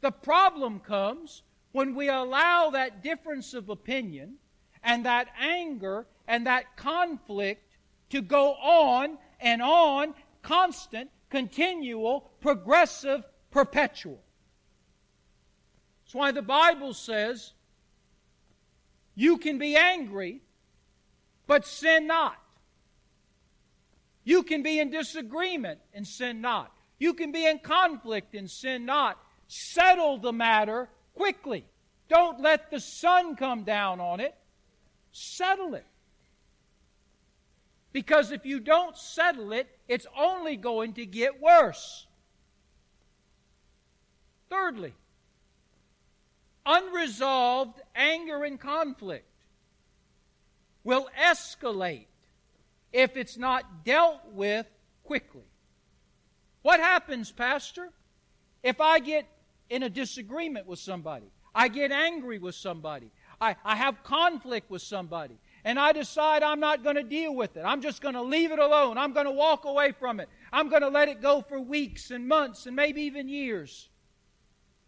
The 0.00 0.10
problem 0.10 0.80
comes 0.80 1.42
when 1.72 1.94
we 1.94 2.08
allow 2.08 2.70
that 2.70 3.02
difference 3.02 3.54
of 3.54 3.68
opinion 3.68 4.34
and 4.82 5.06
that 5.06 5.28
anger 5.40 6.06
and 6.28 6.46
that 6.46 6.76
conflict 6.76 7.76
to 8.10 8.20
go 8.20 8.52
on 8.54 9.16
and 9.40 9.62
on, 9.62 10.14
constant, 10.42 11.10
continual, 11.30 12.30
progressive, 12.40 13.24
perpetual. 13.50 14.20
That's 16.04 16.14
why 16.14 16.32
the 16.32 16.42
Bible 16.42 16.92
says 16.92 17.54
you 19.14 19.38
can 19.38 19.58
be 19.58 19.76
angry, 19.76 20.42
but 21.46 21.66
sin 21.66 22.06
not. 22.06 22.36
You 24.24 24.42
can 24.42 24.62
be 24.62 24.78
in 24.78 24.90
disagreement 24.90 25.80
and 25.94 26.06
sin 26.06 26.40
not. 26.40 26.72
You 27.02 27.14
can 27.14 27.32
be 27.32 27.44
in 27.44 27.58
conflict 27.58 28.32
and 28.36 28.48
sin 28.48 28.86
not. 28.86 29.18
Settle 29.48 30.18
the 30.18 30.32
matter 30.32 30.88
quickly. 31.16 31.64
Don't 32.08 32.40
let 32.40 32.70
the 32.70 32.78
sun 32.78 33.34
come 33.34 33.64
down 33.64 33.98
on 33.98 34.20
it. 34.20 34.36
Settle 35.10 35.74
it. 35.74 35.84
Because 37.92 38.30
if 38.30 38.46
you 38.46 38.60
don't 38.60 38.96
settle 38.96 39.52
it, 39.52 39.66
it's 39.88 40.06
only 40.16 40.56
going 40.56 40.92
to 40.92 41.04
get 41.04 41.42
worse. 41.42 42.06
Thirdly, 44.48 44.94
unresolved 46.64 47.80
anger 47.96 48.44
and 48.44 48.60
conflict 48.60 49.26
will 50.84 51.08
escalate 51.20 52.06
if 52.92 53.16
it's 53.16 53.36
not 53.36 53.84
dealt 53.84 54.20
with 54.34 54.66
quickly. 55.02 55.42
What 56.62 56.80
happens, 56.80 57.30
Pastor, 57.30 57.90
if 58.62 58.80
I 58.80 59.00
get 59.00 59.26
in 59.68 59.82
a 59.82 59.90
disagreement 59.90 60.66
with 60.66 60.78
somebody? 60.78 61.26
I 61.54 61.68
get 61.68 61.92
angry 61.92 62.38
with 62.38 62.54
somebody. 62.54 63.10
I, 63.40 63.56
I 63.64 63.76
have 63.76 64.02
conflict 64.04 64.70
with 64.70 64.82
somebody. 64.82 65.38
And 65.64 65.78
I 65.78 65.92
decide 65.92 66.42
I'm 66.42 66.60
not 66.60 66.82
going 66.82 66.96
to 66.96 67.02
deal 67.02 67.34
with 67.34 67.56
it. 67.56 67.62
I'm 67.62 67.82
just 67.82 68.00
going 68.00 68.14
to 68.14 68.22
leave 68.22 68.50
it 68.50 68.58
alone. 68.58 68.98
I'm 68.98 69.12
going 69.12 69.26
to 69.26 69.32
walk 69.32 69.64
away 69.64 69.92
from 69.92 70.18
it. 70.18 70.28
I'm 70.52 70.68
going 70.68 70.82
to 70.82 70.88
let 70.88 71.08
it 71.08 71.20
go 71.20 71.40
for 71.40 71.60
weeks 71.60 72.10
and 72.10 72.26
months 72.26 72.66
and 72.66 72.74
maybe 72.74 73.02
even 73.02 73.28
years. 73.28 73.88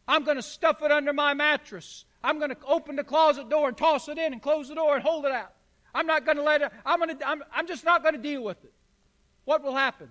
I'm 0.07 0.25
going 0.25 0.37
to 0.37 0.43
stuff 0.43 0.83
it 0.83 0.91
under 0.91 1.13
my 1.13 1.35
mattress. 1.35 2.05
I'm 2.23 2.39
going 2.39 2.51
to 2.51 2.57
open 2.67 2.97
the 2.97 3.05
closet 3.05 3.49
door 3.49 3.69
and 3.69 3.77
toss 3.77 4.09
it 4.09 4.19
in 4.19 4.33
and 4.33 4.43
close 4.43 4.69
the 4.69 4.75
door 4.75 4.95
and 4.95 5.03
hold 5.03 5.27
it 5.27 5.33
out. 5.33 5.53
I'm 5.95 6.07
not 6.07 6.25
going 6.25 6.39
to 6.39 6.43
let 6.43 6.63
it, 6.63 6.73
I'm, 6.85 6.99
going 6.99 7.17
to, 7.17 7.29
I'm, 7.29 7.43
I'm 7.53 7.67
just 7.67 7.85
not 7.85 8.03
going 8.03 8.15
to 8.15 8.21
deal 8.21 8.43
with 8.43 8.63
it. 8.65 8.73
What 9.45 9.63
will 9.63 9.77
happen? 9.77 10.09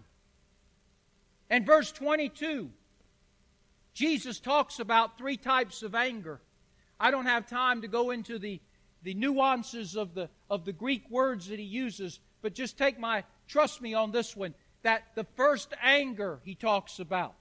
In 1.49 1.65
verse 1.65 1.91
22, 1.91 2.69
Jesus 3.93 4.39
talks 4.39 4.79
about 4.79 5.17
three 5.17 5.37
types 5.37 5.83
of 5.83 5.93
anger. 5.93 6.41
I 6.99 7.11
don't 7.11 7.25
have 7.25 7.47
time 7.47 7.81
to 7.81 7.87
go 7.87 8.11
into 8.11 8.39
the, 8.39 8.59
the 9.03 9.13
nuances 9.13 9.95
of 9.95 10.13
the, 10.13 10.29
of 10.49 10.65
the 10.65 10.73
Greek 10.73 11.09
words 11.09 11.47
that 11.47 11.59
he 11.59 11.65
uses, 11.65 12.19
but 12.41 12.55
just 12.55 12.77
take 12.77 12.99
my, 12.99 13.23
trust 13.47 13.81
me 13.81 13.93
on 13.93 14.11
this 14.11 14.35
one, 14.35 14.55
that 14.81 15.03
the 15.15 15.25
first 15.35 15.73
anger 15.81 16.39
he 16.43 16.55
talks 16.55 16.99
about. 16.99 17.35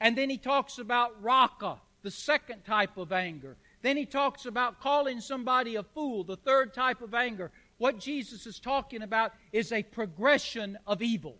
And 0.00 0.16
then 0.16 0.28
he 0.28 0.38
talks 0.38 0.78
about 0.78 1.22
raca, 1.22 1.78
the 2.02 2.10
second 2.10 2.64
type 2.64 2.96
of 2.96 3.12
anger. 3.12 3.56
Then 3.82 3.96
he 3.96 4.06
talks 4.06 4.46
about 4.46 4.80
calling 4.80 5.20
somebody 5.20 5.76
a 5.76 5.82
fool, 5.82 6.24
the 6.24 6.36
third 6.36 6.74
type 6.74 7.00
of 7.02 7.14
anger. 7.14 7.50
What 7.78 7.98
Jesus 7.98 8.46
is 8.46 8.58
talking 8.58 9.02
about 9.02 9.32
is 9.52 9.72
a 9.72 9.82
progression 9.82 10.78
of 10.86 11.02
evil. 11.02 11.38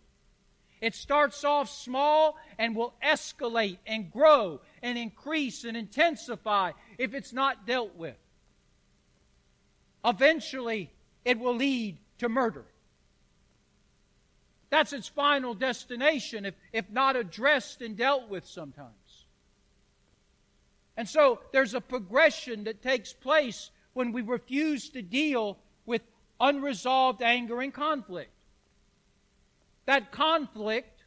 It 0.85 0.93
starts 0.93 1.43
off 1.43 1.67
small 1.67 2.37
and 2.59 2.75
will 2.75 2.93
escalate 3.03 3.79
and 3.87 4.11
grow 4.11 4.61
and 4.83 4.99
increase 4.99 5.63
and 5.63 5.75
intensify 5.75 6.73
if 6.99 7.15
it's 7.15 7.33
not 7.33 7.65
dealt 7.65 7.95
with. 7.95 8.15
Eventually, 10.05 10.91
it 11.25 11.39
will 11.39 11.55
lead 11.55 11.97
to 12.19 12.29
murder. 12.29 12.65
That's 14.69 14.93
its 14.93 15.07
final 15.07 15.55
destination 15.55 16.45
if, 16.45 16.53
if 16.71 16.87
not 16.91 17.15
addressed 17.15 17.81
and 17.81 17.97
dealt 17.97 18.29
with 18.29 18.45
sometimes. 18.45 19.25
And 20.95 21.09
so 21.09 21.39
there's 21.51 21.73
a 21.73 21.81
progression 21.81 22.65
that 22.65 22.83
takes 22.83 23.11
place 23.11 23.71
when 23.93 24.11
we 24.11 24.21
refuse 24.21 24.89
to 24.89 25.01
deal 25.01 25.57
with 25.87 26.03
unresolved 26.39 27.23
anger 27.23 27.59
and 27.59 27.73
conflict. 27.73 28.29
That 29.85 30.11
conflict 30.11 31.03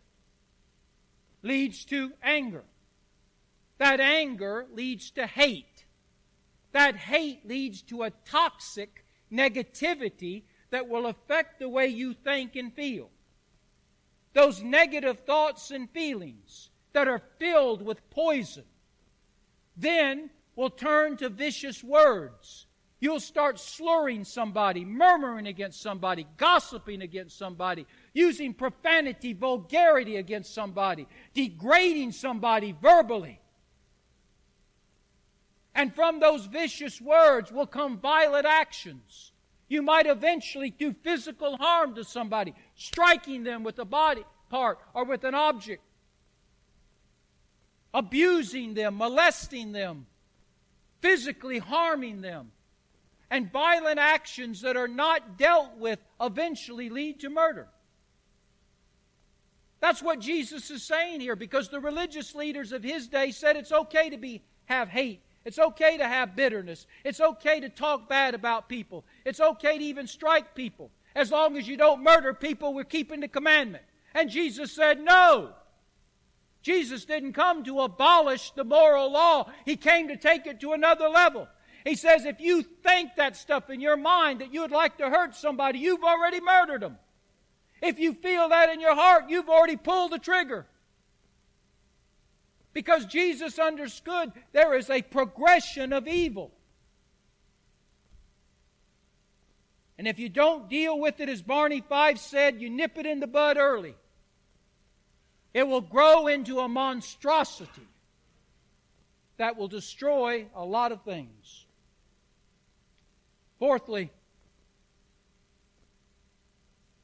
leads 1.42 1.84
to 1.86 2.12
anger. 2.22 2.64
That 3.78 4.00
anger 4.00 4.66
leads 4.72 5.10
to 5.12 5.26
hate. 5.26 5.84
That 6.72 6.96
hate 6.96 7.46
leads 7.46 7.82
to 7.82 8.02
a 8.02 8.10
toxic 8.24 9.04
negativity 9.32 10.44
that 10.70 10.88
will 10.88 11.06
affect 11.06 11.58
the 11.58 11.68
way 11.68 11.86
you 11.86 12.14
think 12.14 12.56
and 12.56 12.72
feel. 12.72 13.10
Those 14.32 14.62
negative 14.62 15.20
thoughts 15.20 15.70
and 15.70 15.90
feelings 15.90 16.70
that 16.92 17.08
are 17.08 17.22
filled 17.38 17.82
with 17.82 18.08
poison 18.10 18.64
then 19.76 20.30
will 20.54 20.70
turn 20.70 21.16
to 21.16 21.28
vicious 21.28 21.82
words 21.82 22.67
You'll 23.00 23.20
start 23.20 23.60
slurring 23.60 24.24
somebody, 24.24 24.84
murmuring 24.84 25.46
against 25.46 25.80
somebody, 25.80 26.26
gossiping 26.36 27.02
against 27.02 27.38
somebody, 27.38 27.86
using 28.12 28.52
profanity, 28.52 29.32
vulgarity 29.32 30.16
against 30.16 30.52
somebody, 30.52 31.06
degrading 31.32 32.10
somebody 32.10 32.74
verbally. 32.82 33.40
And 35.76 35.94
from 35.94 36.18
those 36.18 36.46
vicious 36.46 37.00
words 37.00 37.52
will 37.52 37.68
come 37.68 37.98
violent 37.98 38.46
actions. 38.46 39.30
You 39.68 39.80
might 39.82 40.06
eventually 40.06 40.70
do 40.70 40.92
physical 40.92 41.56
harm 41.56 41.94
to 41.94 42.02
somebody, 42.02 42.52
striking 42.74 43.44
them 43.44 43.62
with 43.62 43.78
a 43.78 43.84
body 43.84 44.24
part 44.48 44.80
or 44.92 45.04
with 45.04 45.22
an 45.22 45.36
object, 45.36 45.82
abusing 47.94 48.74
them, 48.74 48.96
molesting 48.96 49.70
them, 49.70 50.06
physically 51.00 51.58
harming 51.58 52.22
them. 52.22 52.50
And 53.30 53.52
violent 53.52 53.98
actions 53.98 54.62
that 54.62 54.76
are 54.76 54.88
not 54.88 55.36
dealt 55.36 55.76
with 55.76 55.98
eventually 56.20 56.88
lead 56.88 57.20
to 57.20 57.30
murder. 57.30 57.68
That's 59.80 60.02
what 60.02 60.20
Jesus 60.20 60.70
is 60.70 60.82
saying 60.82 61.20
here 61.20 61.36
because 61.36 61.68
the 61.68 61.80
religious 61.80 62.34
leaders 62.34 62.72
of 62.72 62.82
his 62.82 63.06
day 63.06 63.30
said 63.30 63.56
it's 63.56 63.72
okay 63.72 64.10
to 64.10 64.16
be 64.16 64.42
have 64.64 64.88
hate. 64.88 65.22
It's 65.44 65.58
okay 65.58 65.96
to 65.96 66.06
have 66.06 66.36
bitterness. 66.36 66.86
It's 67.04 67.20
okay 67.20 67.60
to 67.60 67.68
talk 67.68 68.08
bad 68.08 68.34
about 68.34 68.68
people. 68.68 69.04
It's 69.24 69.40
okay 69.40 69.78
to 69.78 69.84
even 69.84 70.06
strike 70.06 70.54
people. 70.54 70.90
As 71.14 71.30
long 71.30 71.56
as 71.56 71.66
you 71.66 71.76
don't 71.76 72.02
murder 72.02 72.34
people, 72.34 72.74
we're 72.74 72.84
keeping 72.84 73.20
the 73.20 73.28
commandment. 73.28 73.84
And 74.14 74.28
Jesus 74.28 74.72
said, 74.72 75.00
No. 75.00 75.50
Jesus 76.60 77.04
didn't 77.04 77.32
come 77.32 77.64
to 77.64 77.80
abolish 77.80 78.50
the 78.50 78.64
moral 78.64 79.12
law, 79.12 79.50
He 79.64 79.76
came 79.76 80.08
to 80.08 80.16
take 80.16 80.46
it 80.46 80.60
to 80.60 80.72
another 80.72 81.08
level. 81.08 81.48
He 81.84 81.94
says, 81.94 82.24
if 82.24 82.40
you 82.40 82.62
think 82.62 83.10
that 83.16 83.36
stuff 83.36 83.70
in 83.70 83.80
your 83.80 83.96
mind 83.96 84.40
that 84.40 84.52
you 84.52 84.62
would 84.62 84.70
like 84.70 84.98
to 84.98 85.08
hurt 85.08 85.34
somebody, 85.34 85.78
you've 85.78 86.04
already 86.04 86.40
murdered 86.40 86.82
them. 86.82 86.98
If 87.80 87.98
you 87.98 88.14
feel 88.14 88.48
that 88.48 88.70
in 88.70 88.80
your 88.80 88.94
heart, 88.94 89.24
you've 89.28 89.48
already 89.48 89.76
pulled 89.76 90.12
the 90.12 90.18
trigger. 90.18 90.66
Because 92.72 93.06
Jesus 93.06 93.58
understood 93.58 94.32
there 94.52 94.74
is 94.76 94.90
a 94.90 95.02
progression 95.02 95.92
of 95.92 96.06
evil. 96.06 96.52
And 99.96 100.06
if 100.06 100.18
you 100.18 100.28
don't 100.28 100.68
deal 100.68 100.98
with 100.98 101.20
it, 101.20 101.28
as 101.28 101.42
Barney 101.42 101.80
Fife 101.80 102.18
said, 102.18 102.60
you 102.60 102.70
nip 102.70 102.98
it 102.98 103.06
in 103.06 103.20
the 103.20 103.26
bud 103.26 103.56
early. 103.56 103.96
It 105.54 105.66
will 105.66 105.80
grow 105.80 106.28
into 106.28 106.60
a 106.60 106.68
monstrosity 106.68 107.88
that 109.38 109.56
will 109.56 109.68
destroy 109.68 110.46
a 110.54 110.64
lot 110.64 110.92
of 110.92 111.02
things. 111.02 111.66
Fourthly, 113.58 114.10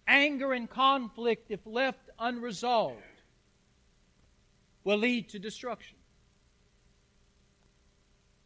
anger 0.07 0.53
and 0.53 0.71
conflict, 0.71 1.51
if 1.51 1.61
left 1.67 2.11
unresolved, 2.19 3.03
will 4.85 4.99
lead 4.99 5.31
to 5.31 5.39
destruction. 5.39 5.97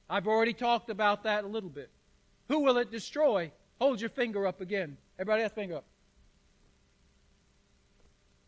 I've 0.08 0.26
already 0.26 0.54
talked 0.54 0.88
about 0.88 1.24
that 1.24 1.44
a 1.44 1.46
little 1.46 1.68
bit. 1.68 1.90
Who 2.48 2.60
will 2.60 2.78
it 2.78 2.90
destroy? 2.90 3.52
Hold 3.78 4.00
your 4.00 4.10
finger 4.10 4.46
up 4.46 4.60
again. 4.60 4.96
Everybody 5.18 5.42
has 5.42 5.52
finger 5.52 5.76
up. 5.76 5.84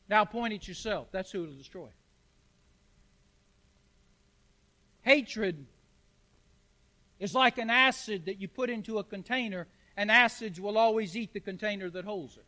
Now 0.09 0.25
point 0.25 0.55
at 0.55 0.67
yourself. 0.67 1.09
That's 1.13 1.31
who 1.31 1.43
it'll 1.45 1.55
destroy. 1.55 1.89
Hatred 5.03 5.67
is 7.21 7.35
like 7.35 7.59
an 7.59 7.71
acid 7.71 8.25
that 8.25 8.41
you 8.41 8.49
put 8.49 8.71
into 8.71 8.99
a 8.99 9.05
container, 9.05 9.69
and 9.97 10.11
acids 10.11 10.59
will 10.61 10.79
always 10.79 11.17
eat 11.17 11.33
the 11.33 11.41
container 11.41 11.89
that 11.91 12.05
holds 12.05 12.37
it. 12.37 12.47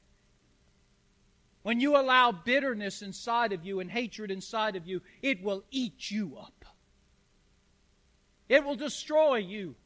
When 1.62 1.78
you 1.78 1.96
allow 1.96 2.32
bitterness 2.32 3.02
inside 3.02 3.52
of 3.52 3.64
you 3.64 3.78
and 3.78 3.90
hatred 3.90 4.30
inside 4.30 4.74
of 4.74 4.86
you, 4.86 5.02
it 5.20 5.42
will 5.42 5.62
eat 5.70 6.10
you 6.10 6.36
up. 6.40 6.64
It 8.48 8.64
will 8.64 8.74
destroy 8.74 9.36
you. 9.36 9.76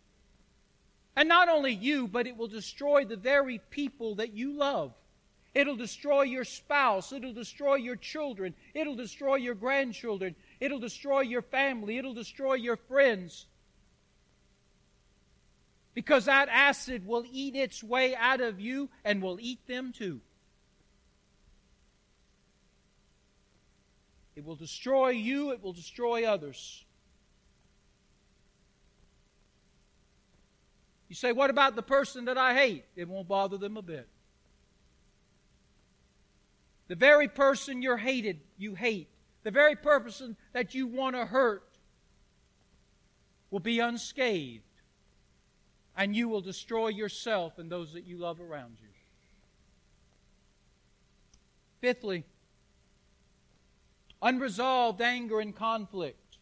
And 1.17 1.29
not 1.29 1.49
only 1.49 1.73
you, 1.73 2.09
but 2.09 2.27
it 2.27 2.37
will 2.37 2.49
destroy 2.49 3.05
the 3.05 3.17
very 3.17 3.61
people 3.71 4.17
that 4.17 4.33
you 4.33 4.53
love. 4.53 4.95
It'll 5.55 5.77
destroy 5.77 6.23
your 6.23 6.45
spouse. 6.45 7.13
It'll 7.13 7.33
destroy 7.33 7.77
your 7.77 7.97
children. 7.97 8.55
It'll 8.75 8.95
destroy 8.95 9.37
your 9.37 9.55
grandchildren. 9.55 10.37
It'll 10.61 10.79
destroy 10.79 11.23
your 11.23 11.43
family. 11.43 11.97
It'll 11.97 12.15
destroy 12.15 12.55
your 12.55 12.77
friends. 12.77 13.47
Because 15.97 16.27
that 16.27 16.51
acid 16.51 17.07
will 17.07 17.25
eat 17.33 17.57
its 17.57 17.83
way 17.83 18.15
out 18.15 18.43
of 18.43 18.61
you 18.61 18.91
and 19.03 19.23
will 19.23 19.39
eat 19.41 19.67
them 19.67 19.95
too. 19.97 20.21
It 24.37 24.45
will 24.45 24.57
destroy 24.57 25.09
you, 25.09 25.53
it 25.53 25.63
will 25.63 25.73
destroy 25.73 26.27
others. 26.27 26.85
You 31.09 31.17
say, 31.17 31.33
What 31.33 31.49
about 31.49 31.77
the 31.77 31.83
person 31.83 32.27
that 32.27 32.37
I 32.37 32.53
hate? 32.53 32.85
It 32.95 33.09
won't 33.09 33.27
bother 33.27 33.57
them 33.57 33.79
a 33.79 33.83
bit. 33.83 34.07
The 36.89 36.97
very 36.97 37.29
person 37.29 37.81
you're 37.81 37.97
hated, 37.97 38.41
you 38.59 38.75
hate, 38.75 39.09
the 39.45 39.51
very 39.51 39.77
person 39.77 40.37
that 40.53 40.75
you 40.75 40.89
want 40.89 41.17
to 41.17 41.25
hurt, 41.25 41.65
will 43.51 43.61
be 43.61 43.79
unscathed, 43.79 44.66
and 45.97 46.15
you 46.15 46.29
will 46.29 46.41
destroy 46.41 46.89
yourself 46.89 47.59
and 47.59 47.71
those 47.71 47.93
that 47.95 48.05
you 48.05 48.19
love 48.19 48.41
around 48.41 48.77
you. 48.81 48.89
Fifthly, 51.81 52.25
Unresolved 54.23 55.01
anger 55.03 55.41
and 55.41 55.55
conflict 55.55 56.39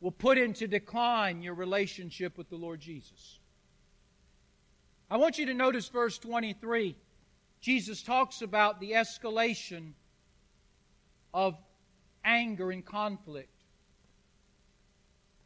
will 0.00 0.10
put 0.10 0.38
into 0.38 0.66
decline 0.66 1.42
your 1.42 1.54
relationship 1.54 2.38
with 2.38 2.48
the 2.48 2.56
Lord 2.56 2.80
Jesus. 2.80 3.38
I 5.10 5.18
want 5.18 5.38
you 5.38 5.46
to 5.46 5.54
notice 5.54 5.88
verse 5.88 6.18
23. 6.18 6.96
Jesus 7.60 8.02
talks 8.02 8.40
about 8.40 8.80
the 8.80 8.92
escalation 8.92 9.92
of 11.34 11.56
anger 12.24 12.70
and 12.70 12.84
conflict. 12.84 13.59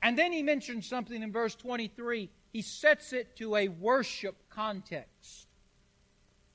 And 0.04 0.18
then 0.18 0.32
he 0.32 0.42
mentions 0.42 0.86
something 0.86 1.22
in 1.22 1.32
verse 1.32 1.54
23. 1.54 2.28
He 2.52 2.60
sets 2.60 3.14
it 3.14 3.34
to 3.36 3.56
a 3.56 3.68
worship 3.68 4.36
context. 4.50 5.46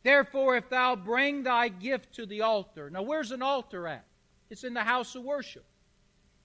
Therefore, 0.03 0.55
if 0.55 0.69
thou 0.69 0.95
bring 0.95 1.41
thy 1.41 1.69
gift 1.69 2.13
to 2.13 2.27
the 2.27 2.41
altar. 2.41 2.91
Now, 2.91 3.01
where's 3.01 3.31
an 3.31 3.41
altar 3.41 3.87
at? 3.87 4.05
It's 4.51 4.63
in 4.63 4.75
the 4.75 4.83
house 4.83 5.15
of 5.15 5.23
worship. 5.23 5.65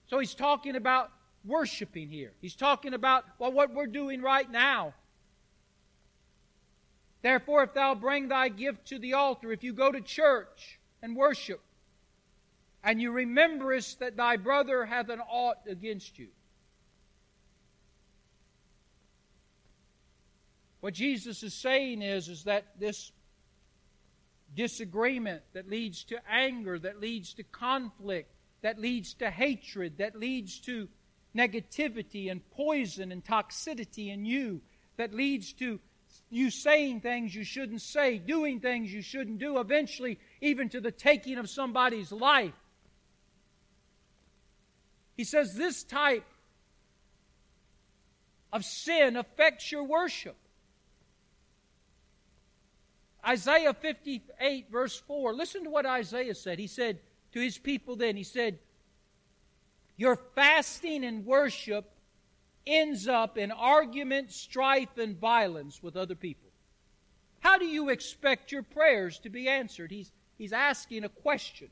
So 0.06 0.18
he's 0.18 0.34
talking 0.34 0.76
about 0.76 1.10
worshiping 1.44 2.08
here. 2.08 2.32
He's 2.40 2.56
talking 2.56 2.94
about 2.94 3.24
well, 3.38 3.52
what 3.52 3.74
we're 3.74 3.86
doing 3.86 4.22
right 4.22 4.50
now. 4.50 4.94
Therefore, 7.20 7.64
if 7.64 7.74
thou 7.74 7.94
bring 7.94 8.28
thy 8.28 8.48
gift 8.48 8.88
to 8.88 8.98
the 8.98 9.12
altar, 9.12 9.52
if 9.52 9.62
you 9.62 9.74
go 9.74 9.92
to 9.92 10.00
church 10.00 10.80
and 11.02 11.14
worship, 11.14 11.60
and 12.82 13.00
you 13.00 13.12
rememberest 13.12 13.98
that 13.98 14.16
thy 14.16 14.38
brother 14.38 14.86
hath 14.86 15.10
an 15.10 15.20
ought 15.20 15.58
against 15.68 16.18
you. 16.18 16.28
What 20.84 20.92
Jesus 20.92 21.42
is 21.42 21.54
saying 21.54 22.02
is, 22.02 22.28
is 22.28 22.44
that 22.44 22.66
this 22.78 23.10
disagreement, 24.54 25.40
that 25.54 25.66
leads 25.66 26.04
to 26.04 26.18
anger, 26.30 26.78
that 26.78 27.00
leads 27.00 27.32
to 27.36 27.42
conflict, 27.42 28.30
that 28.60 28.78
leads 28.78 29.14
to 29.14 29.30
hatred, 29.30 29.96
that 29.96 30.14
leads 30.14 30.60
to 30.60 30.90
negativity 31.34 32.30
and 32.30 32.42
poison 32.50 33.12
and 33.12 33.24
toxicity 33.24 34.12
in 34.12 34.26
you, 34.26 34.60
that 34.98 35.14
leads 35.14 35.54
to 35.54 35.80
you 36.28 36.50
saying 36.50 37.00
things 37.00 37.34
you 37.34 37.44
shouldn't 37.44 37.80
say, 37.80 38.18
doing 38.18 38.60
things 38.60 38.92
you 38.92 39.00
shouldn't 39.00 39.38
do, 39.38 39.58
eventually, 39.60 40.18
even 40.42 40.68
to 40.68 40.82
the 40.82 40.92
taking 40.92 41.38
of 41.38 41.48
somebody's 41.48 42.12
life. 42.12 42.60
He 45.16 45.24
says 45.24 45.54
this 45.54 45.82
type 45.82 46.26
of 48.52 48.66
sin 48.66 49.16
affects 49.16 49.72
your 49.72 49.84
worship. 49.84 50.36
Isaiah 53.26 53.72
58, 53.72 54.70
verse 54.70 54.98
4. 55.06 55.32
Listen 55.32 55.64
to 55.64 55.70
what 55.70 55.86
Isaiah 55.86 56.34
said. 56.34 56.58
He 56.58 56.66
said 56.66 56.98
to 57.32 57.40
his 57.40 57.58
people 57.58 57.96
then, 57.96 58.16
He 58.16 58.24
said, 58.24 58.58
Your 59.96 60.16
fasting 60.34 61.04
and 61.04 61.24
worship 61.24 61.90
ends 62.66 63.08
up 63.08 63.38
in 63.38 63.50
argument, 63.50 64.32
strife, 64.32 64.98
and 64.98 65.18
violence 65.18 65.82
with 65.82 65.96
other 65.96 66.14
people. 66.14 66.50
How 67.40 67.58
do 67.58 67.66
you 67.66 67.90
expect 67.90 68.52
your 68.52 68.62
prayers 68.62 69.18
to 69.20 69.28
be 69.28 69.48
answered? 69.48 69.90
He's, 69.90 70.12
he's 70.38 70.52
asking 70.52 71.04
a 71.04 71.10
question. 71.10 71.68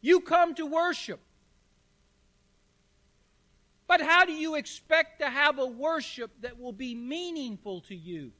You 0.00 0.20
come 0.20 0.54
to 0.56 0.66
worship. 0.66 1.20
But 3.92 4.00
how 4.00 4.24
do 4.24 4.32
you 4.32 4.54
expect 4.54 5.20
to 5.20 5.28
have 5.28 5.58
a 5.58 5.66
worship 5.66 6.30
that 6.40 6.58
will 6.58 6.72
be 6.72 6.94
meaningful 6.94 7.82
to 7.82 7.94
you 7.94 8.32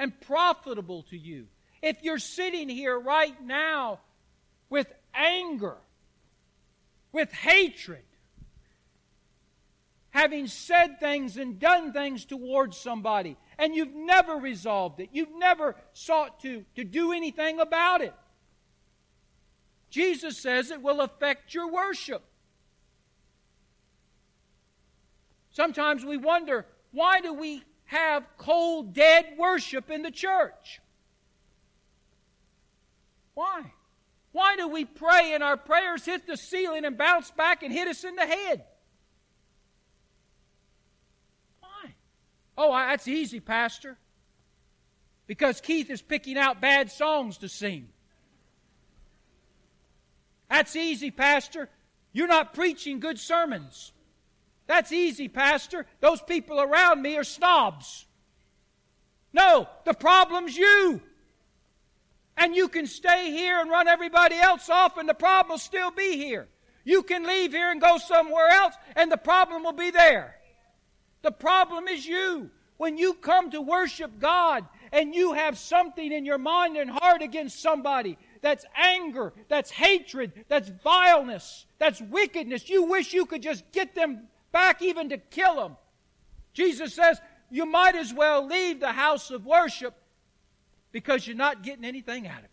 and 0.00 0.12
profitable 0.22 1.04
to 1.10 1.16
you 1.16 1.46
if 1.80 2.02
you're 2.02 2.18
sitting 2.18 2.68
here 2.68 2.98
right 2.98 3.40
now 3.40 4.00
with 4.68 4.92
anger 5.14 5.76
with 7.12 7.30
hatred, 7.30 8.02
having 10.10 10.48
said 10.48 10.98
things 10.98 11.36
and 11.36 11.60
done 11.60 11.92
things 11.92 12.24
towards 12.24 12.76
somebody, 12.76 13.36
and 13.60 13.76
you've 13.76 13.94
never 13.94 14.34
resolved 14.34 14.98
it. 14.98 15.10
You've 15.12 15.38
never 15.38 15.76
sought 15.92 16.40
to, 16.40 16.64
to 16.74 16.82
do 16.82 17.12
anything 17.12 17.60
about 17.60 18.00
it. 18.00 18.14
Jesus 19.88 20.36
says 20.42 20.72
it 20.72 20.82
will 20.82 21.00
affect 21.00 21.54
your 21.54 21.70
worship. 21.70 22.24
Sometimes 25.52 26.04
we 26.04 26.16
wonder 26.16 26.66
why 26.92 27.20
do 27.20 27.32
we 27.32 27.62
have 27.84 28.24
cold, 28.38 28.94
dead 28.94 29.34
worship 29.38 29.90
in 29.90 30.02
the 30.02 30.10
church? 30.10 30.80
Why? 33.34 33.72
Why 34.32 34.56
do 34.56 34.68
we 34.68 34.84
pray 34.86 35.32
and 35.34 35.42
our 35.42 35.58
prayers 35.58 36.04
hit 36.04 36.26
the 36.26 36.36
ceiling 36.36 36.84
and 36.84 36.96
bounce 36.96 37.30
back 37.30 37.62
and 37.62 37.72
hit 37.72 37.86
us 37.86 38.02
in 38.02 38.16
the 38.16 38.26
head? 38.26 38.64
Why? 41.60 41.94
Oh, 42.56 42.72
that's 42.72 43.06
easy, 43.06 43.40
Pastor. 43.40 43.98
Because 45.26 45.60
Keith 45.60 45.90
is 45.90 46.00
picking 46.00 46.38
out 46.38 46.60
bad 46.60 46.90
songs 46.90 47.38
to 47.38 47.48
sing. 47.48 47.88
That's 50.48 50.76
easy, 50.76 51.10
Pastor. 51.10 51.68
You're 52.12 52.26
not 52.26 52.54
preaching 52.54 53.00
good 53.00 53.18
sermons. 53.18 53.92
That's 54.72 54.90
easy, 54.90 55.28
Pastor. 55.28 55.84
Those 56.00 56.22
people 56.22 56.58
around 56.58 57.02
me 57.02 57.18
are 57.18 57.24
snobs. 57.24 58.06
No, 59.34 59.68
the 59.84 59.92
problem's 59.92 60.56
you. 60.56 61.02
And 62.38 62.56
you 62.56 62.68
can 62.68 62.86
stay 62.86 63.30
here 63.32 63.60
and 63.60 63.68
run 63.68 63.86
everybody 63.86 64.36
else 64.36 64.70
off, 64.70 64.96
and 64.96 65.06
the 65.06 65.12
problem 65.12 65.50
will 65.50 65.58
still 65.58 65.90
be 65.90 66.16
here. 66.16 66.48
You 66.84 67.02
can 67.02 67.26
leave 67.26 67.52
here 67.52 67.70
and 67.70 67.82
go 67.82 67.98
somewhere 67.98 68.48
else, 68.48 68.74
and 68.96 69.12
the 69.12 69.18
problem 69.18 69.62
will 69.62 69.74
be 69.74 69.90
there. 69.90 70.36
The 71.20 71.32
problem 71.32 71.86
is 71.86 72.06
you. 72.06 72.48
When 72.78 72.96
you 72.96 73.12
come 73.12 73.50
to 73.50 73.60
worship 73.60 74.18
God 74.18 74.64
and 74.90 75.14
you 75.14 75.34
have 75.34 75.58
something 75.58 76.10
in 76.10 76.24
your 76.24 76.38
mind 76.38 76.78
and 76.78 76.90
heart 76.90 77.20
against 77.20 77.60
somebody, 77.60 78.16
that's 78.40 78.64
anger, 78.74 79.34
that's 79.50 79.70
hatred, 79.70 80.46
that's 80.48 80.70
vileness, 80.82 81.66
that's 81.78 82.00
wickedness. 82.00 82.70
You 82.70 82.84
wish 82.84 83.12
you 83.12 83.26
could 83.26 83.42
just 83.42 83.70
get 83.72 83.94
them 83.94 84.28
back 84.52 84.82
even 84.82 85.08
to 85.08 85.18
kill 85.18 85.56
them. 85.56 85.76
Jesus 86.52 86.94
says 86.94 87.20
you 87.50 87.66
might 87.66 87.96
as 87.96 88.14
well 88.14 88.46
leave 88.46 88.80
the 88.80 88.92
house 88.92 89.30
of 89.30 89.44
worship 89.44 89.94
because 90.92 91.26
you're 91.26 91.36
not 91.36 91.62
getting 91.62 91.84
anything 91.84 92.26
out 92.26 92.38
of 92.38 92.44
it. 92.44 92.50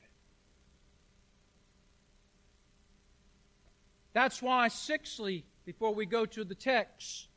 That's 4.14 4.42
why, 4.42 4.70
sixthly, 4.70 5.46
before 5.66 5.94
we 5.94 6.06
go 6.06 6.26
to 6.26 6.44
the 6.44 6.56
text, 6.56 7.28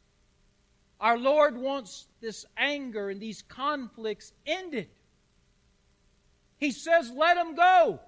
our 1.01 1.19
Lord 1.19 1.57
wants 1.57 2.07
this 2.21 2.47
anger 2.57 3.11
and 3.11 3.21
these 3.21 3.43
conflicts 3.43 4.33
ended. 4.47 4.89
He 6.59 6.71
says, 6.71 7.13
let 7.15 7.35
them 7.35 7.55
go. 7.55 8.01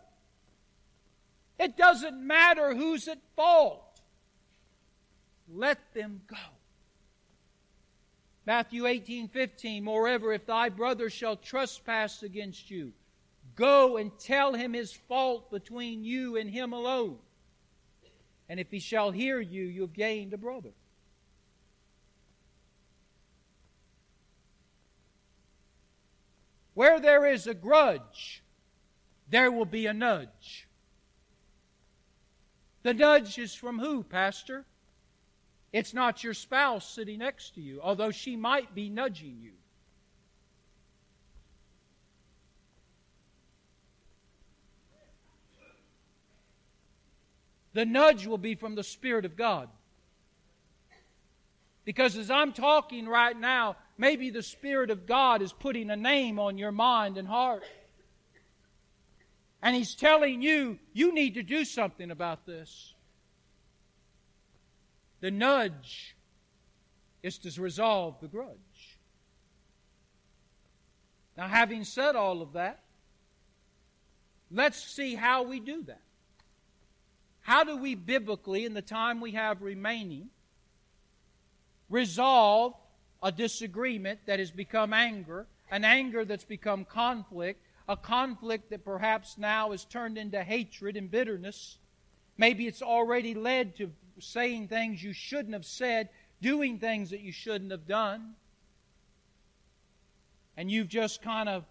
It 1.59 1.77
doesn't 1.77 2.27
matter 2.27 2.75
who's 2.75 3.07
at 3.09 3.19
fault. 3.37 3.84
Let 5.49 5.79
them 5.95 6.23
go. 6.27 6.37
Matthew 8.47 8.87
18, 8.87 9.29
15, 9.29 9.83
moreover, 9.83 10.33
if 10.33 10.47
thy 10.47 10.69
brother 10.69 11.09
shall 11.09 11.37
trespass 11.37 12.23
against 12.23 12.71
you, 12.71 12.93
go 13.55 13.97
and 13.97 14.17
tell 14.19 14.53
him 14.53 14.73
his 14.73 14.93
fault 14.93 15.51
between 15.51 16.05
you 16.05 16.37
and 16.37 16.51
him 16.51 16.73
alone. 16.73 17.19
And 18.49 18.61
if 18.61 18.71
he 18.71 18.81
shall 18.81 19.11
hear 19.11 19.41
you, 19.41 19.65
you've 19.65 19.95
gained 19.95 20.35
a 20.35 20.39
brother. 20.39 20.73
Where 26.75 27.01
there 27.01 27.25
is 27.25 27.47
a 27.47 27.55
grudge, 27.55 28.43
there 29.31 29.51
will 29.51 29.65
be 29.65 29.87
a 29.87 29.95
nudge. 29.95 30.69
The 32.83 32.93
nudge 32.93 33.39
is 33.39 33.55
from 33.55 33.79
who, 33.79 34.03
Pastor? 34.03 34.67
It's 35.75 35.93
not 35.93 36.23
your 36.23 36.35
spouse 36.35 36.89
sitting 36.89 37.19
next 37.19 37.57
to 37.57 37.61
you, 37.61 37.81
although 37.83 38.13
she 38.13 38.37
might 38.37 38.77
be 38.77 38.89
nudging 38.89 39.39
you. 39.43 39.55
The 47.73 47.85
nudge 47.85 48.25
will 48.25 48.39
be 48.39 48.55
from 48.55 48.77
the 48.77 48.85
Spirit 48.85 49.25
of 49.25 49.35
God. 49.35 49.69
Because 51.85 52.17
as 52.17 52.31
I'm 52.31 52.53
talking 52.53 53.09
right 53.09 53.37
now, 53.37 53.75
maybe 53.99 54.31
the 54.31 54.45
Spirit 54.45 54.91
of 54.91 55.07
God 55.07 55.43
is 55.43 55.53
putting 55.53 55.91
a 55.91 55.97
name 55.97 56.39
on 56.39 56.57
your 56.57 56.71
mind 56.71 57.19
and 57.19 57.27
heart. 57.27 57.65
And 59.61 59.75
He's 59.75 59.97
telling 59.97 60.41
you, 60.41 60.79
you 60.93 61.13
need 61.13 61.35
to 61.35 61.43
do 61.43 61.65
something 61.65 62.13
about 62.13 62.47
this. 62.47 62.94
The 65.25 65.31
nudge 65.31 66.15
is 67.23 67.39
to 67.39 67.63
resolve 67.63 68.21
the 68.21 68.29
grudge. 68.29 68.99
Now, 71.35 71.49
having 71.49 71.85
said 71.85 72.15
all 72.15 72.43
of 72.43 72.53
that, 72.53 72.81
let's 74.51 74.85
see 74.85 75.15
how 75.15 75.45
we 75.45 75.61
do 75.61 75.83
that. 75.85 76.03
How 77.41 77.65
do 77.65 77.75
we 77.75 77.95
biblically, 77.95 78.67
in 78.67 78.75
the 78.75 78.83
time 78.83 79.23
we 79.23 79.31
have 79.31 79.63
remaining, 79.63 80.29
resolve 81.89 82.75
a 83.23 83.33
disagreement 83.33 84.21
that 84.27 84.41
has 84.41 84.51
become 84.51 84.93
anger, 84.93 85.47
an 85.71 85.87
anger 85.87 86.27
that's 86.27 86.45
become 86.45 86.85
conflict, 86.85 87.63
a 87.89 87.97
conflict 87.97 88.69
that 88.69 88.85
perhaps 88.85 89.39
now 89.39 89.73
is 89.73 89.87
turned 89.87 90.19
into 90.19 90.45
hatred 90.45 90.99
and 90.99 91.11
bitterness. 91.11 91.79
Maybe 92.37 92.67
it's 92.67 92.83
already 92.83 93.33
led 93.33 93.75
to 93.77 93.91
saying 94.21 94.69
things 94.69 95.03
you 95.03 95.13
shouldn't 95.13 95.55
have 95.55 95.65
said, 95.65 96.09
doing 96.41 96.79
things 96.79 97.11
that 97.11 97.21
you 97.21 97.33
shouldn't 97.33 97.71
have 97.71 97.87
done. 97.87 98.35
And 100.57 100.71
you've 100.71 100.89
just 100.89 101.23
kind 101.23 101.49
of 101.49 101.65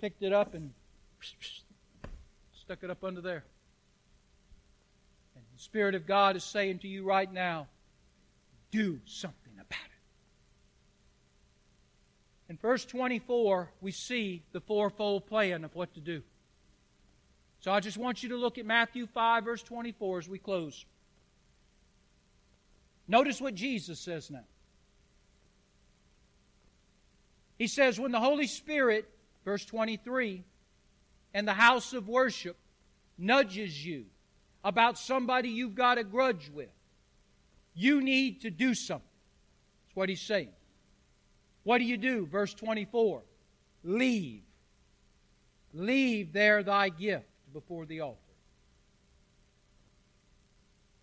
picked 0.00 0.22
it 0.22 0.32
up 0.32 0.54
and 0.54 0.72
stuck 2.60 2.82
it 2.82 2.90
up 2.90 3.02
under 3.02 3.20
there. 3.20 3.44
And 5.34 5.44
the 5.54 5.62
Spirit 5.62 5.94
of 5.94 6.06
God 6.06 6.36
is 6.36 6.44
saying 6.44 6.80
to 6.80 6.88
you 6.88 7.04
right 7.04 7.32
now, 7.32 7.68
do 8.70 9.00
something. 9.04 9.38
About 9.54 9.70
it. 9.70 9.92
In 12.48 12.56
verse 12.56 12.84
24, 12.84 13.70
we 13.80 13.92
see 13.92 14.42
the 14.52 14.60
fourfold 14.60 15.26
plan 15.26 15.64
of 15.64 15.74
what 15.76 15.94
to 15.94 16.00
do. 16.00 16.22
So 17.62 17.70
I 17.70 17.78
just 17.78 17.96
want 17.96 18.24
you 18.24 18.30
to 18.30 18.36
look 18.36 18.58
at 18.58 18.66
Matthew 18.66 19.06
5, 19.06 19.44
verse 19.44 19.62
24 19.62 20.18
as 20.18 20.28
we 20.28 20.38
close. 20.38 20.84
Notice 23.06 23.40
what 23.40 23.54
Jesus 23.54 24.00
says 24.00 24.30
now. 24.32 24.44
He 27.58 27.68
says, 27.68 28.00
When 28.00 28.10
the 28.10 28.18
Holy 28.18 28.48
Spirit, 28.48 29.08
verse 29.44 29.64
23, 29.64 30.42
and 31.34 31.46
the 31.46 31.52
house 31.52 31.92
of 31.92 32.08
worship 32.08 32.56
nudges 33.16 33.86
you 33.86 34.06
about 34.64 34.98
somebody 34.98 35.48
you've 35.48 35.76
got 35.76 35.98
a 35.98 36.04
grudge 36.04 36.50
with, 36.52 36.70
you 37.74 38.02
need 38.02 38.40
to 38.40 38.50
do 38.50 38.74
something. 38.74 39.06
That's 39.86 39.96
what 39.96 40.08
he's 40.08 40.20
saying. 40.20 40.50
What 41.62 41.78
do 41.78 41.84
you 41.84 41.96
do? 41.96 42.26
Verse 42.26 42.54
24 42.54 43.22
Leave. 43.84 44.42
Leave 45.72 46.32
there 46.32 46.64
thy 46.64 46.88
gift 46.88 47.26
before 47.52 47.86
the 47.86 48.00
altar. 48.00 48.18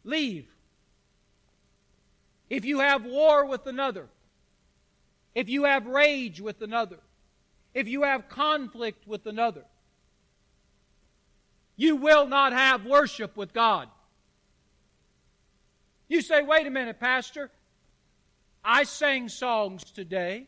Leave. 0.04 0.48
If 2.50 2.66
you 2.66 2.80
have 2.80 3.06
war 3.06 3.46
with 3.46 3.68
another, 3.68 4.08
if 5.36 5.50
you 5.50 5.66
have 5.66 5.86
rage 5.86 6.42
with 6.42 6.62
another, 6.62 6.98
if 7.74 7.88
you 7.88 8.04
have 8.04 8.30
conflict 8.30 9.08
with 9.08 9.26
another, 9.28 9.64
you 11.76 11.96
will 11.96 12.28
not 12.28 12.52
have 12.52 12.86
worship 12.86 13.38
with 13.38 13.54
God. 13.54 13.88
You 16.08 16.22
say, 16.22 16.42
wait 16.42 16.66
a 16.66 16.72
minute, 16.72 17.00
Pastor. 17.00 17.52
I 18.64 18.84
sang 18.84 19.30
songs 19.30 19.84
today. 19.84 20.48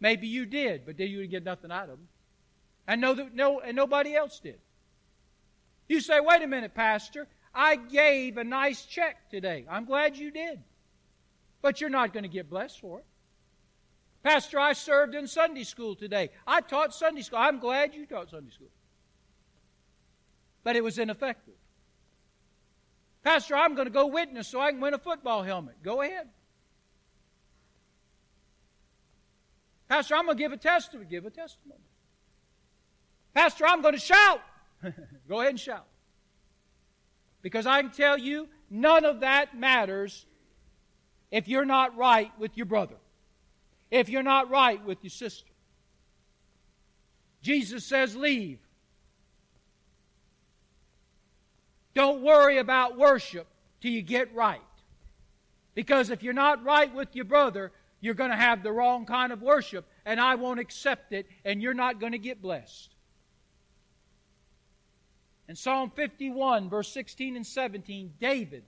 Maybe 0.00 0.26
you 0.26 0.46
did, 0.46 0.84
but 0.86 0.96
then 0.96 1.08
you 1.08 1.26
get 1.26 1.44
nothing 1.44 1.70
out 1.70 1.84
of 1.84 1.90
them. 1.90 2.08
And 2.86 3.00
no, 3.00 3.28
no, 3.32 3.60
and 3.60 3.76
nobody 3.76 4.14
else 4.14 4.40
did. 4.40 4.58
You 5.88 6.00
say, 6.00 6.20
wait 6.20 6.42
a 6.42 6.46
minute, 6.46 6.74
Pastor. 6.74 7.26
I 7.54 7.76
gave 7.76 8.36
a 8.36 8.44
nice 8.44 8.84
check 8.84 9.30
today. 9.30 9.64
I'm 9.70 9.84
glad 9.84 10.16
you 10.16 10.30
did. 10.30 10.60
But 11.62 11.80
you're 11.80 11.90
not 11.90 12.12
going 12.12 12.24
to 12.24 12.28
get 12.28 12.50
blessed 12.50 12.80
for 12.80 12.98
it. 13.00 13.04
Pastor, 14.22 14.58
I 14.58 14.72
served 14.72 15.14
in 15.14 15.26
Sunday 15.26 15.64
school 15.64 15.94
today. 15.94 16.30
I 16.46 16.62
taught 16.62 16.94
Sunday 16.94 17.22
school. 17.22 17.38
I'm 17.38 17.58
glad 17.58 17.94
you 17.94 18.06
taught 18.06 18.30
Sunday 18.30 18.50
school. 18.50 18.70
But 20.62 20.76
it 20.76 20.82
was 20.82 20.98
ineffective. 20.98 21.54
Pastor, 23.22 23.54
I'm 23.54 23.74
going 23.74 23.86
to 23.86 23.92
go 23.92 24.06
witness 24.06 24.48
so 24.48 24.60
I 24.60 24.70
can 24.70 24.80
win 24.80 24.94
a 24.94 24.98
football 24.98 25.42
helmet. 25.42 25.76
Go 25.82 26.02
ahead. 26.02 26.28
Pastor, 29.88 30.16
I'm 30.16 30.24
going 30.24 30.36
to 30.36 30.42
give 30.42 30.52
a 30.52 30.56
testimony. 30.56 31.08
Give 31.08 31.26
a 31.26 31.30
testimony. 31.30 31.80
Pastor, 33.34 33.66
I'm 33.66 33.82
going 33.82 33.94
to 33.94 34.00
shout. 34.00 34.40
go 35.28 35.40
ahead 35.40 35.50
and 35.50 35.60
shout. 35.60 35.86
Because 37.42 37.66
I 37.66 37.82
can 37.82 37.90
tell 37.90 38.18
you, 38.18 38.48
none 38.70 39.04
of 39.04 39.20
that 39.20 39.56
matters 39.56 40.26
if 41.30 41.48
you're 41.48 41.64
not 41.64 41.96
right 41.96 42.30
with 42.38 42.56
your 42.56 42.66
brother, 42.66 42.96
if 43.90 44.08
you're 44.08 44.22
not 44.22 44.50
right 44.50 44.84
with 44.84 44.98
your 45.02 45.10
sister. 45.10 45.50
Jesus 47.42 47.84
says, 47.84 48.16
Leave. 48.16 48.58
Don't 51.94 52.22
worry 52.22 52.58
about 52.58 52.96
worship 52.96 53.46
till 53.80 53.92
you 53.92 54.02
get 54.02 54.34
right. 54.34 54.60
Because 55.74 56.10
if 56.10 56.22
you're 56.22 56.32
not 56.32 56.64
right 56.64 56.92
with 56.92 57.14
your 57.14 57.24
brother, 57.24 57.72
you're 58.00 58.14
going 58.14 58.30
to 58.30 58.36
have 58.36 58.62
the 58.62 58.72
wrong 58.72 59.06
kind 59.06 59.32
of 59.32 59.42
worship, 59.42 59.86
and 60.04 60.20
I 60.20 60.34
won't 60.34 60.60
accept 60.60 61.12
it, 61.12 61.26
and 61.44 61.62
you're 61.62 61.74
not 61.74 62.00
going 62.00 62.12
to 62.12 62.18
get 62.18 62.40
blessed. 62.40 62.93
In 65.48 65.56
Psalm 65.56 65.90
51, 65.90 66.70
verse 66.70 66.90
16 66.92 67.36
and 67.36 67.46
17, 67.46 68.14
David, 68.18 68.64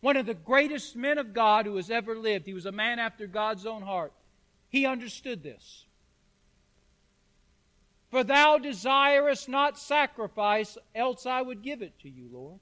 one 0.00 0.16
of 0.16 0.26
the 0.26 0.34
greatest 0.34 0.96
men 0.96 1.16
of 1.16 1.32
God 1.32 1.66
who 1.66 1.76
has 1.76 1.90
ever 1.90 2.16
lived, 2.16 2.46
he 2.46 2.54
was 2.54 2.66
a 2.66 2.72
man 2.72 2.98
after 2.98 3.26
God's 3.26 3.64
own 3.64 3.82
heart, 3.82 4.12
he 4.68 4.84
understood 4.84 5.42
this. 5.42 5.86
For 8.10 8.24
thou 8.24 8.58
desirest 8.58 9.48
not 9.48 9.78
sacrifice, 9.78 10.76
else 10.94 11.26
I 11.26 11.40
would 11.40 11.62
give 11.62 11.82
it 11.82 11.98
to 12.00 12.08
you, 12.08 12.28
Lord. 12.32 12.60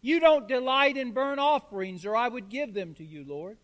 You 0.00 0.18
don't 0.18 0.48
delight 0.48 0.96
in 0.96 1.12
burnt 1.12 1.40
offerings, 1.40 2.04
or 2.04 2.16
I 2.16 2.28
would 2.28 2.48
give 2.48 2.74
them 2.74 2.94
to 2.94 3.04
you, 3.04 3.24
Lord. 3.26 3.56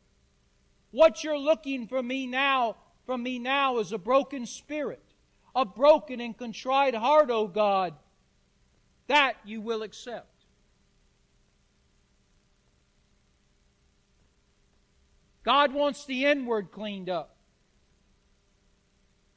What 0.90 1.24
you're 1.24 1.38
looking 1.38 1.88
for 1.88 2.02
me 2.02 2.26
now, 2.26 2.76
from 3.06 3.22
me 3.22 3.38
now, 3.38 3.78
is 3.78 3.92
a 3.92 3.98
broken 3.98 4.46
spirit, 4.46 5.02
a 5.54 5.64
broken 5.64 6.20
and 6.20 6.36
contrite 6.36 6.94
heart, 6.94 7.30
O 7.30 7.48
God 7.48 7.94
that 9.08 9.34
you 9.44 9.60
will 9.60 9.82
accept. 9.82 10.26
God 15.42 15.72
wants 15.72 16.04
the 16.04 16.26
inward 16.26 16.70
cleaned 16.70 17.08
up. 17.08 17.34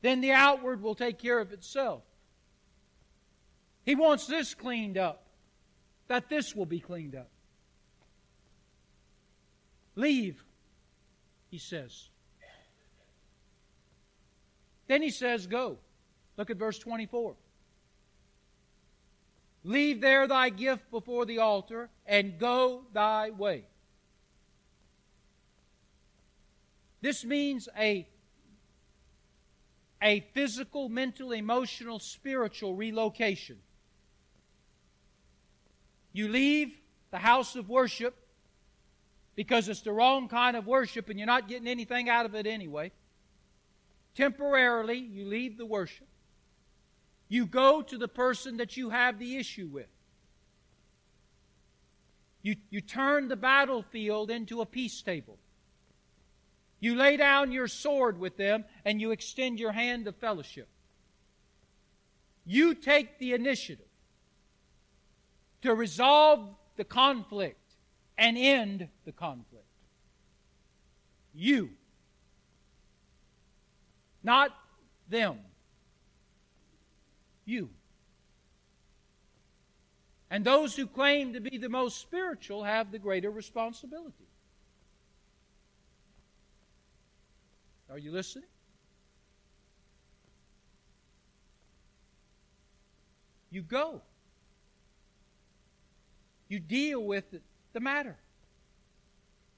Then 0.01 0.21
the 0.21 0.31
outward 0.31 0.81
will 0.81 0.95
take 0.95 1.19
care 1.19 1.39
of 1.39 1.53
itself. 1.53 2.03
He 3.85 3.95
wants 3.95 4.27
this 4.27 4.53
cleaned 4.53 4.97
up, 4.97 5.23
that 6.07 6.29
this 6.29 6.55
will 6.55 6.65
be 6.65 6.79
cleaned 6.79 7.15
up. 7.15 7.29
Leave, 9.95 10.43
he 11.49 11.57
says. 11.57 12.09
Then 14.87 15.01
he 15.01 15.09
says, 15.09 15.47
Go. 15.47 15.77
Look 16.37 16.49
at 16.49 16.57
verse 16.57 16.79
24. 16.79 17.35
Leave 19.63 20.01
there 20.01 20.27
thy 20.27 20.49
gift 20.49 20.89
before 20.89 21.25
the 21.25 21.37
altar 21.39 21.89
and 22.05 22.39
go 22.39 22.83
thy 22.93 23.29
way. 23.29 23.63
This 27.01 27.23
means 27.25 27.69
a, 27.77 28.07
a 30.01 30.21
physical, 30.33 30.89
mental, 30.89 31.31
emotional, 31.31 31.99
spiritual 31.99 32.75
relocation. 32.75 33.57
You 36.13 36.27
leave 36.27 36.75
the 37.11 37.17
house 37.17 37.55
of 37.55 37.69
worship 37.69 38.15
because 39.35 39.69
it's 39.69 39.81
the 39.81 39.91
wrong 39.91 40.27
kind 40.27 40.57
of 40.57 40.67
worship 40.67 41.09
and 41.09 41.19
you're 41.19 41.27
not 41.27 41.47
getting 41.47 41.67
anything 41.67 42.09
out 42.09 42.25
of 42.25 42.35
it 42.35 42.45
anyway. 42.45 42.91
Temporarily, 44.15 44.97
you 44.97 45.25
leave 45.25 45.57
the 45.57 45.65
worship. 45.65 46.07
You 47.31 47.45
go 47.45 47.81
to 47.81 47.97
the 47.97 48.09
person 48.09 48.57
that 48.57 48.75
you 48.75 48.89
have 48.89 49.17
the 49.17 49.37
issue 49.37 49.69
with. 49.71 49.87
You, 52.41 52.57
you 52.69 52.81
turn 52.81 53.29
the 53.29 53.37
battlefield 53.37 54.29
into 54.29 54.59
a 54.59 54.65
peace 54.65 55.01
table. 55.01 55.37
You 56.81 56.93
lay 56.95 57.15
down 57.15 57.53
your 57.53 57.69
sword 57.69 58.19
with 58.19 58.35
them 58.35 58.65
and 58.83 58.99
you 58.99 59.11
extend 59.11 59.61
your 59.61 59.71
hand 59.71 60.09
of 60.09 60.17
fellowship. 60.17 60.67
You 62.45 62.75
take 62.75 63.17
the 63.17 63.31
initiative 63.31 63.85
to 65.61 65.73
resolve 65.73 66.49
the 66.75 66.83
conflict 66.83 67.75
and 68.17 68.37
end 68.37 68.89
the 69.05 69.13
conflict. 69.13 69.63
You. 71.33 71.69
Not 74.21 74.51
them 75.07 75.37
you. 77.51 77.69
And 80.31 80.45
those 80.45 80.75
who 80.75 80.87
claim 80.87 81.33
to 81.33 81.41
be 81.41 81.57
the 81.57 81.69
most 81.69 81.99
spiritual 81.99 82.63
have 82.63 82.91
the 82.91 82.99
greater 82.99 83.29
responsibility. 83.29 84.27
Are 87.89 87.97
you 87.97 88.11
listening? 88.13 88.45
You 93.49 93.61
go. 93.61 94.01
You 96.47 96.59
deal 96.59 97.03
with 97.03 97.25
the 97.73 97.79
matter. 97.81 98.15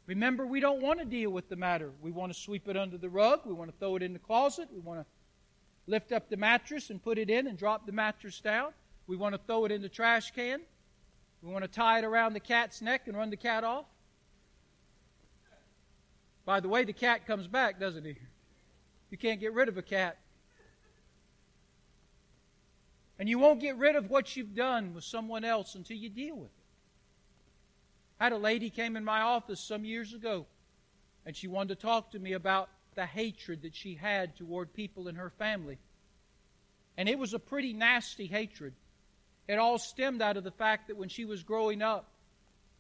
Remember, 0.08 0.46
we 0.48 0.60
don't 0.60 0.82
want 0.82 1.00
to 1.00 1.06
deal 1.06 1.30
with 1.30 1.48
the 1.48 1.56
matter. 1.56 1.92
We 2.02 2.12
want 2.12 2.34
to 2.34 2.40
sweep 2.40 2.68
it 2.68 2.76
under 2.76 2.98
the 2.98 3.10
rug. 3.10 3.42
We 3.46 3.54
want 3.54 3.72
to 3.72 3.78
throw 3.78 3.96
it 3.96 4.02
in 4.02 4.14
the 4.14 4.20
closet. 4.20 4.68
We 4.74 4.80
want 4.80 5.00
to 5.00 5.06
lift 5.88 6.12
up 6.12 6.30
the 6.30 6.38
mattress 6.38 6.90
and 6.90 7.02
put 7.02 7.18
it 7.18 7.30
in 7.30 7.48
and 7.48 7.58
drop 7.58 7.86
the 7.86 7.92
mattress 7.92 8.40
down. 8.40 8.72
We 9.08 9.18
want 9.18 9.36
to 9.36 9.42
throw 9.46 9.66
it 9.66 9.72
in 9.72 9.82
the 9.82 9.90
trash 9.90 10.32
can. 10.32 10.62
We 11.42 11.52
want 11.52 11.64
to 11.64 11.68
tie 11.70 12.00
it 12.00 12.06
around 12.06 12.34
the 12.34 12.40
cat's 12.40 12.82
neck 12.82 13.08
and 13.08 13.18
run 13.18 13.30
the 13.30 13.38
cat 13.38 13.64
off. 13.64 13.86
By 16.46 16.60
the 16.60 16.70
way, 16.70 16.84
the 16.84 16.94
cat 16.94 17.26
comes 17.26 17.48
back, 17.48 17.80
doesn't 17.80 18.06
he? 18.06 18.16
You 19.10 19.18
can't 19.18 19.40
get 19.40 19.54
rid 19.54 19.68
of 19.68 19.78
a 19.78 19.82
cat. 19.82 20.18
And 23.20 23.30
you 23.30 23.40
won't 23.40 23.60
get 23.60 23.78
rid 23.78 23.96
of 23.96 24.10
what 24.10 24.36
you've 24.36 24.56
done 24.56 24.94
with 24.94 25.04
someone 25.04 25.46
else 25.46 25.76
until 25.76 25.98
you 25.98 26.10
deal 26.10 26.36
with 26.36 26.50
it. 26.50 26.64
I 28.20 28.26
had 28.26 28.34
a 28.34 28.38
lady 28.38 28.70
came 28.70 28.96
in 28.96 29.04
my 29.04 29.22
office 29.22 29.60
some 29.60 29.86
years 29.86 30.14
ago, 30.14 30.46
and 31.26 31.36
she 31.36 31.48
wanted 31.48 31.76
to 31.76 31.82
talk 31.82 32.12
to 32.12 32.20
me 32.20 32.34
about 32.34 32.70
the 32.96 33.06
hatred 33.06 33.62
that 33.64 33.76
she 33.76 33.96
had 33.96 34.36
toward 34.36 34.74
people 34.74 35.08
in 35.08 35.16
her 35.16 35.30
family. 35.30 35.78
And 36.98 37.10
it 37.10 37.18
was 37.18 37.34
a 37.34 37.40
pretty 37.40 37.74
nasty 37.74 38.28
hatred. 38.28 38.74
It 39.48 39.60
all 39.60 39.78
stemmed 39.78 40.22
out 40.22 40.38
of 40.38 40.44
the 40.44 40.52
fact 40.52 40.88
that 40.88 40.98
when 40.98 41.10
she 41.10 41.26
was 41.26 41.44
growing 41.44 41.82
up, 41.82 42.08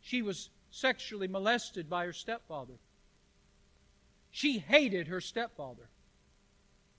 she 0.01 0.21
was 0.21 0.49
sexually 0.71 1.27
molested 1.27 1.89
by 1.89 2.05
her 2.05 2.13
stepfather. 2.13 2.73
She 4.31 4.59
hated 4.59 5.07
her 5.07 5.21
stepfather 5.21 5.89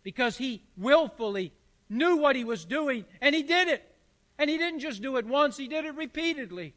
because 0.03 0.37
he 0.37 0.63
willfully 0.77 1.53
knew 1.89 2.17
what 2.17 2.37
he 2.37 2.45
was 2.45 2.65
doing 2.65 3.05
and 3.21 3.35
he 3.35 3.43
did 3.43 3.69
it. 3.69 3.91
And 4.39 4.51
he 4.51 4.59
didn't 4.59 4.81
just 4.81 5.01
do 5.01 5.17
it 5.17 5.27
once, 5.27 5.57
he 5.57 5.69
did 5.69 5.85
it 5.85 5.95
repeatedly. 5.95 6.75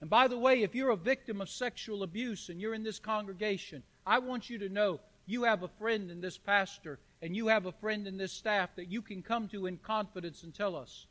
And 0.00 0.10
by 0.10 0.26
the 0.26 0.38
way, 0.38 0.62
if 0.62 0.74
you're 0.74 0.90
a 0.90 0.96
victim 0.96 1.40
of 1.40 1.48
sexual 1.48 2.02
abuse 2.02 2.48
and 2.48 2.60
you're 2.60 2.74
in 2.74 2.82
this 2.82 2.98
congregation, 2.98 3.84
I 4.06 4.18
want 4.18 4.50
you 4.50 4.58
to 4.58 4.68
know 4.68 5.00
you 5.26 5.44
have 5.44 5.62
a 5.62 5.68
friend 5.68 6.10
in 6.10 6.20
this 6.20 6.38
pastor 6.38 6.98
and 7.20 7.36
you 7.36 7.48
have 7.48 7.66
a 7.66 7.72
friend 7.72 8.06
in 8.06 8.16
this 8.16 8.32
staff 8.32 8.70
that 8.76 8.90
you 8.90 9.00
can 9.02 9.22
come 9.22 9.48
to 9.48 9.66
in 9.66 9.76
confidence 9.78 10.42
and 10.42 10.54
tell 10.54 10.74
us. 10.74 11.06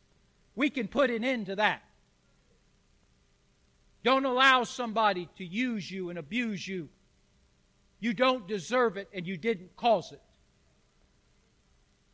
We 0.55 0.69
can 0.69 0.87
put 0.87 1.09
an 1.09 1.23
end 1.23 1.45
to 1.45 1.55
that. 1.55 1.83
Don't 4.03 4.25
allow 4.25 4.63
somebody 4.63 5.29
to 5.37 5.45
use 5.45 5.89
you 5.89 6.09
and 6.09 6.19
abuse 6.19 6.67
you. 6.67 6.89
You 7.99 8.13
don't 8.13 8.47
deserve 8.47 8.97
it 8.97 9.07
and 9.13 9.25
you 9.25 9.37
didn't 9.37 9.75
cause 9.77 10.11
it. 10.11 10.21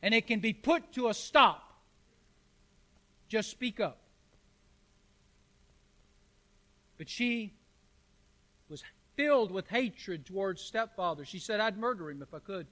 And 0.03 0.13
it 0.13 0.27
can 0.27 0.39
be 0.39 0.53
put 0.53 0.93
to 0.93 1.07
a 1.07 1.13
stop. 1.13 1.63
Just 3.29 3.49
speak 3.49 3.79
up. 3.79 3.97
But 6.97 7.09
she 7.09 7.56
filled 9.17 9.51
with 9.51 9.67
hatred 9.67 10.25
towards 10.25 10.61
stepfather. 10.61 11.25
She 11.25 11.39
said, 11.39 11.59
I'd 11.59 11.77
murder 11.77 12.09
him 12.09 12.21
if 12.21 12.33
I 12.33 12.39
could. 12.39 12.67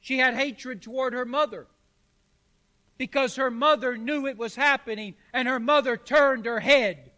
She 0.00 0.18
had 0.18 0.34
hatred 0.34 0.82
toward 0.82 1.12
her 1.12 1.24
mother 1.24 1.66
because 2.96 3.36
her 3.36 3.50
mother 3.50 3.96
knew 3.96 4.26
it 4.26 4.38
was 4.38 4.56
happening 4.56 5.14
and 5.32 5.46
her 5.46 5.60
mother 5.60 5.96
turned 5.96 6.46
her 6.46 6.58
head 6.58 7.12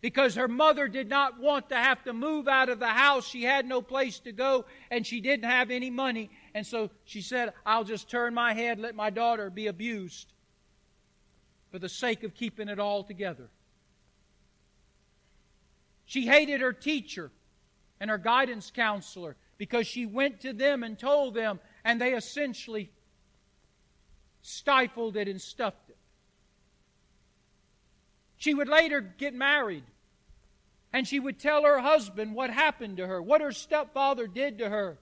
because 0.00 0.34
her 0.34 0.48
mother 0.48 0.88
did 0.88 1.08
not 1.08 1.40
want 1.40 1.70
to 1.70 1.76
have 1.76 2.02
to 2.04 2.12
move 2.12 2.48
out 2.48 2.68
of 2.68 2.78
the 2.78 2.88
house. 2.88 3.26
She 3.26 3.42
had 3.42 3.66
no 3.66 3.82
place 3.82 4.18
to 4.20 4.32
go 4.32 4.66
and 4.90 5.06
she 5.06 5.20
didn't 5.20 5.50
have 5.50 5.70
any 5.70 5.90
money. 5.90 6.30
And 6.54 6.66
so 6.66 6.90
she 7.04 7.22
said, 7.22 7.52
I'll 7.64 7.84
just 7.84 8.10
turn 8.10 8.34
my 8.34 8.52
head, 8.54 8.78
let 8.78 8.94
my 8.94 9.10
daughter 9.10 9.50
be 9.50 9.66
abused. 9.66 10.32
for 11.70 11.78
the 11.78 11.88
sake 11.88 12.24
of 12.24 12.34
keeping 12.34 12.68
it 12.68 12.78
all 12.78 13.04
together. 13.04 13.48
She 16.10 16.26
hated 16.26 16.60
her 16.60 16.72
teacher 16.72 17.30
and 18.00 18.10
her 18.10 18.18
guidance 18.18 18.72
counselor 18.72 19.36
because 19.58 19.86
she 19.86 20.06
went 20.06 20.40
to 20.40 20.52
them 20.52 20.82
and 20.82 20.98
told 20.98 21.34
them, 21.34 21.60
and 21.84 22.00
they 22.00 22.14
essentially 22.14 22.90
stifled 24.42 25.16
it 25.16 25.28
and 25.28 25.40
stuffed 25.40 25.88
it. 25.88 25.96
She 28.38 28.54
would 28.54 28.66
later 28.66 29.00
get 29.00 29.34
married, 29.34 29.84
and 30.92 31.06
she 31.06 31.20
would 31.20 31.38
tell 31.38 31.62
her 31.62 31.78
husband 31.78 32.34
what 32.34 32.50
happened 32.50 32.96
to 32.96 33.06
her, 33.06 33.22
what 33.22 33.40
her 33.40 33.52
stepfather 33.52 34.26
did 34.26 34.58
to 34.58 34.68
her. 34.68 34.98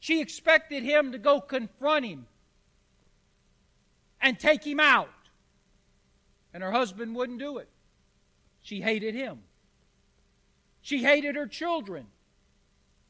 She 0.00 0.22
expected 0.22 0.82
him 0.82 1.12
to 1.12 1.18
go 1.18 1.42
confront 1.42 2.06
him 2.06 2.26
and 4.18 4.40
take 4.40 4.66
him 4.66 4.80
out. 4.80 5.10
And 6.56 6.64
her 6.64 6.72
husband 6.72 7.14
wouldn't 7.14 7.38
do 7.38 7.58
it. 7.58 7.68
She 8.62 8.80
hated 8.80 9.14
him. 9.14 9.40
She 10.80 11.02
hated 11.02 11.36
her 11.36 11.46
children 11.46 12.06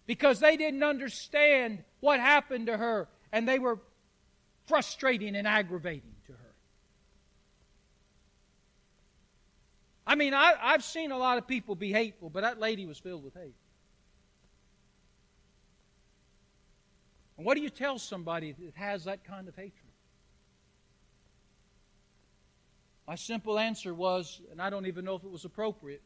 because 0.05 0.41
they 0.41 0.57
didn't 0.57 0.83
understand 0.83 1.85
what 2.01 2.19
happened 2.19 2.67
to 2.67 2.77
her 2.77 3.07
and 3.31 3.47
they 3.47 3.61
were 3.61 3.79
frustrating 4.67 5.37
and 5.37 5.47
aggravating 5.47 6.17
to 6.27 6.33
her. 6.33 6.55
I 10.09 10.17
mean, 10.17 10.35
I, 10.35 10.55
have 10.73 10.83
seen 10.83 11.13
a 11.13 11.17
lot 11.17 11.39
of 11.39 11.47
people 11.47 11.77
be 11.77 11.93
hateful, 11.93 12.29
but 12.29 12.41
that 12.41 12.59
lady 12.59 12.85
was 12.85 12.99
filled 12.99 13.23
with 13.23 13.35
hate. 13.35 13.55
And 17.37 17.47
what 17.47 17.57
do 17.57 17.63
you 17.63 17.71
tell 17.71 18.01
somebody 18.01 18.57
that 18.59 18.75
has 18.75 19.05
that 19.05 19.23
kind 19.23 19.47
of 19.47 19.55
hatred? 19.55 19.86
My 23.07 23.15
simple 23.15 23.59
answer 23.59 23.95
was, 23.95 24.41
and 24.51 24.61
I 24.61 24.69
don't 24.69 24.87
even 24.87 25.05
know 25.05 25.15
if 25.15 25.23
it 25.23 25.31
was 25.31 25.45
appropriate. 25.45 26.03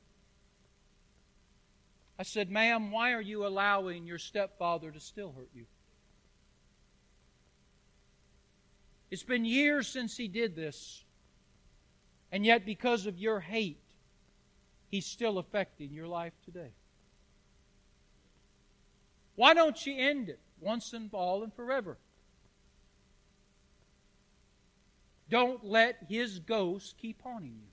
I 2.18 2.22
said, 2.22 2.50
Ma'am, 2.50 2.90
why 2.90 3.12
are 3.12 3.20
you 3.22 3.46
allowing 3.46 4.06
your 4.06 4.18
stepfather 4.18 4.90
to 4.90 5.00
still 5.00 5.32
hurt 5.32 5.48
you? 5.54 5.64
It's 9.10 9.22
been 9.22 9.46
years 9.46 9.88
since 9.88 10.16
he 10.16 10.28
did 10.28 10.54
this, 10.54 11.04
and 12.30 12.44
yet 12.44 12.66
because 12.66 13.06
of 13.06 13.18
your 13.18 13.40
hate, 13.40 13.80
he's 14.90 15.06
still 15.06 15.38
affecting 15.38 15.92
your 15.92 16.06
life 16.06 16.34
today. 16.44 16.72
Why 19.34 19.54
don't 19.54 19.86
you 19.86 19.96
end 19.96 20.28
it 20.28 20.38
once 20.60 20.92
and 20.92 21.10
for 21.10 21.16
all 21.16 21.42
and 21.42 21.52
forever? 21.54 21.96
Don't 25.30 25.64
let 25.64 25.96
his 26.08 26.40
ghost 26.40 26.96
keep 26.98 27.22
haunting 27.22 27.54
you. 27.54 27.68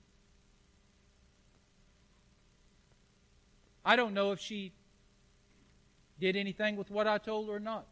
I 3.84 3.96
don't 3.96 4.14
know 4.14 4.32
if 4.32 4.38
she 4.38 4.72
did 6.20 6.36
anything 6.36 6.76
with 6.76 6.90
what 6.90 7.06
I 7.06 7.18
told 7.18 7.48
her 7.48 7.56
or 7.56 7.60
not. 7.60 7.86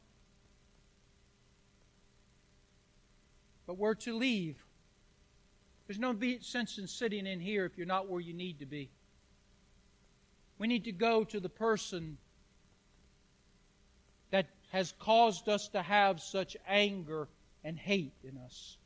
But 3.66 3.76
we're 3.76 3.94
to 3.94 4.16
leave. 4.16 4.56
There's 5.86 5.98
no 5.98 6.14
sense 6.40 6.78
in 6.78 6.86
sitting 6.86 7.26
in 7.26 7.40
here 7.40 7.64
if 7.64 7.76
you're 7.76 7.86
not 7.86 8.08
where 8.08 8.20
you 8.20 8.34
need 8.34 8.60
to 8.60 8.66
be. 8.66 8.90
We 10.58 10.68
need 10.68 10.84
to 10.84 10.92
go 10.92 11.24
to 11.24 11.40
the 11.40 11.48
person 11.48 12.18
that 14.30 14.46
has 14.70 14.94
caused 14.98 15.48
us 15.48 15.68
to 15.68 15.82
have 15.82 16.20
such 16.20 16.56
anger 16.68 17.28
and 17.64 17.78
hate 17.78 18.14
in 18.22 18.38
us. 18.38 18.76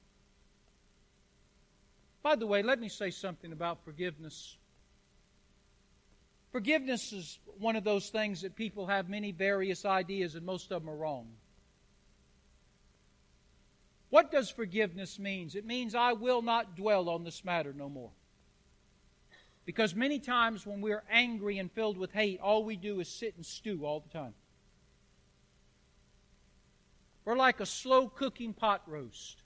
By 2.23 2.37
the 2.37 2.47
way, 2.47 2.63
let 2.63 2.79
me 2.79 2.89
say 2.89 3.11
something 3.11 3.53
about 3.53 3.85
forgiveness. 3.85 4.57
Forgiveness 6.53 7.13
is 7.13 7.39
one 7.59 7.77
of 7.77 7.85
those 7.85 8.11
things 8.11 8.43
that 8.43 8.57
people 8.57 8.87
have 8.87 9.09
many 9.09 9.33
various 9.33 9.85
ideas, 9.85 10.35
and 10.35 10.45
most 10.45 10.71
of 10.73 10.83
them 10.83 10.91
are 10.91 10.97
wrong. 10.97 11.29
What 14.11 14.33
does 14.33 14.51
forgiveness 14.51 15.19
mean? 15.19 15.51
It 15.55 15.65
means 15.65 15.95
I 15.95 16.13
will 16.13 16.43
not 16.43 16.77
dwell 16.77 17.09
on 17.09 17.25
this 17.25 17.45
matter 17.45 17.73
no 17.73 17.89
more. 17.89 18.11
Because 19.65 19.95
many 19.95 20.19
times 20.19 20.67
when 20.67 20.81
we're 20.81 21.05
angry 21.09 21.59
and 21.59 21.71
filled 21.71 21.97
with 21.97 22.13
hate, 22.13 22.41
all 22.41 22.65
we 22.65 22.77
do 22.77 22.99
is 22.99 23.09
sit 23.09 23.37
and 23.37 23.47
stew 23.47 23.87
all 23.87 24.01
the 24.01 24.09
time. 24.09 24.35
We're 27.25 27.37
like 27.37 27.61
a 27.61 27.67
slow 27.67 28.09
cooking 28.09 28.53
pot 28.53 28.83
roast 28.87 29.43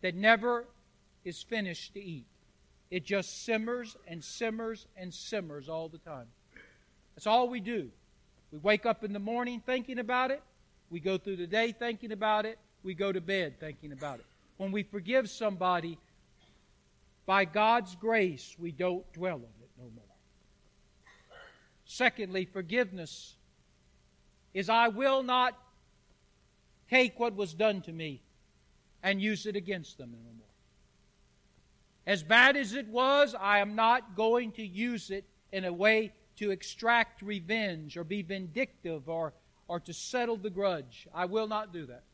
that 0.00 0.14
never 0.14 0.66
is 1.24 1.42
finished 1.42 1.94
to 1.94 2.00
eat. 2.00 2.26
It 2.90 3.04
just 3.04 3.44
simmers 3.44 3.96
and 4.06 4.22
simmers 4.22 4.86
and 4.96 5.12
simmers 5.12 5.68
all 5.68 5.88
the 5.88 5.98
time. 5.98 6.26
That's 7.14 7.26
all 7.26 7.48
we 7.48 7.60
do. 7.60 7.90
We 8.50 8.58
wake 8.58 8.86
up 8.86 9.04
in 9.04 9.12
the 9.12 9.18
morning 9.18 9.62
thinking 9.64 9.98
about 9.98 10.30
it. 10.30 10.42
We 10.90 11.00
go 11.00 11.18
through 11.18 11.36
the 11.36 11.46
day 11.46 11.72
thinking 11.72 12.12
about 12.12 12.46
it. 12.46 12.58
We 12.82 12.94
go 12.94 13.12
to 13.12 13.20
bed 13.20 13.60
thinking 13.60 13.92
about 13.92 14.20
it. 14.20 14.24
When 14.56 14.72
we 14.72 14.82
forgive 14.82 15.28
somebody, 15.28 15.98
by 17.26 17.44
God's 17.44 17.94
grace, 17.94 18.56
we 18.58 18.72
don't 18.72 19.04
dwell 19.12 19.34
on 19.34 19.42
it 19.42 19.70
no 19.76 19.84
more. 19.94 20.04
Secondly, 21.84 22.46
forgiveness 22.46 23.36
is 24.54 24.70
I 24.70 24.88
will 24.88 25.22
not 25.22 25.54
take 26.88 27.20
what 27.20 27.36
was 27.36 27.52
done 27.52 27.82
to 27.82 27.92
me 27.92 28.22
and 29.02 29.20
use 29.20 29.46
it 29.46 29.56
against 29.56 29.98
them 29.98 30.10
no 30.12 30.18
more. 30.18 30.46
As 32.06 32.22
bad 32.22 32.56
as 32.56 32.72
it 32.72 32.88
was, 32.88 33.34
I 33.38 33.58
am 33.58 33.74
not 33.74 34.16
going 34.16 34.52
to 34.52 34.66
use 34.66 35.10
it 35.10 35.24
in 35.52 35.64
a 35.64 35.72
way 35.72 36.12
to 36.36 36.50
extract 36.50 37.20
revenge 37.22 37.96
or 37.96 38.04
be 38.04 38.22
vindictive 38.22 39.08
or, 39.08 39.34
or 39.66 39.80
to 39.80 39.92
settle 39.92 40.36
the 40.36 40.50
grudge. 40.50 41.06
I 41.14 41.26
will 41.26 41.48
not 41.48 41.72
do 41.72 41.86
that. 41.86 42.04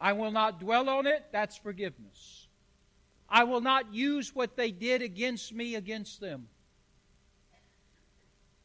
I 0.00 0.12
will 0.12 0.30
not 0.30 0.60
dwell 0.60 0.88
on 0.88 1.06
it. 1.06 1.24
That's 1.32 1.56
forgiveness. 1.56 2.46
I 3.28 3.44
will 3.44 3.60
not 3.60 3.92
use 3.92 4.34
what 4.34 4.56
they 4.56 4.70
did 4.70 5.02
against 5.02 5.52
me 5.52 5.74
against 5.74 6.20
them. 6.20 6.48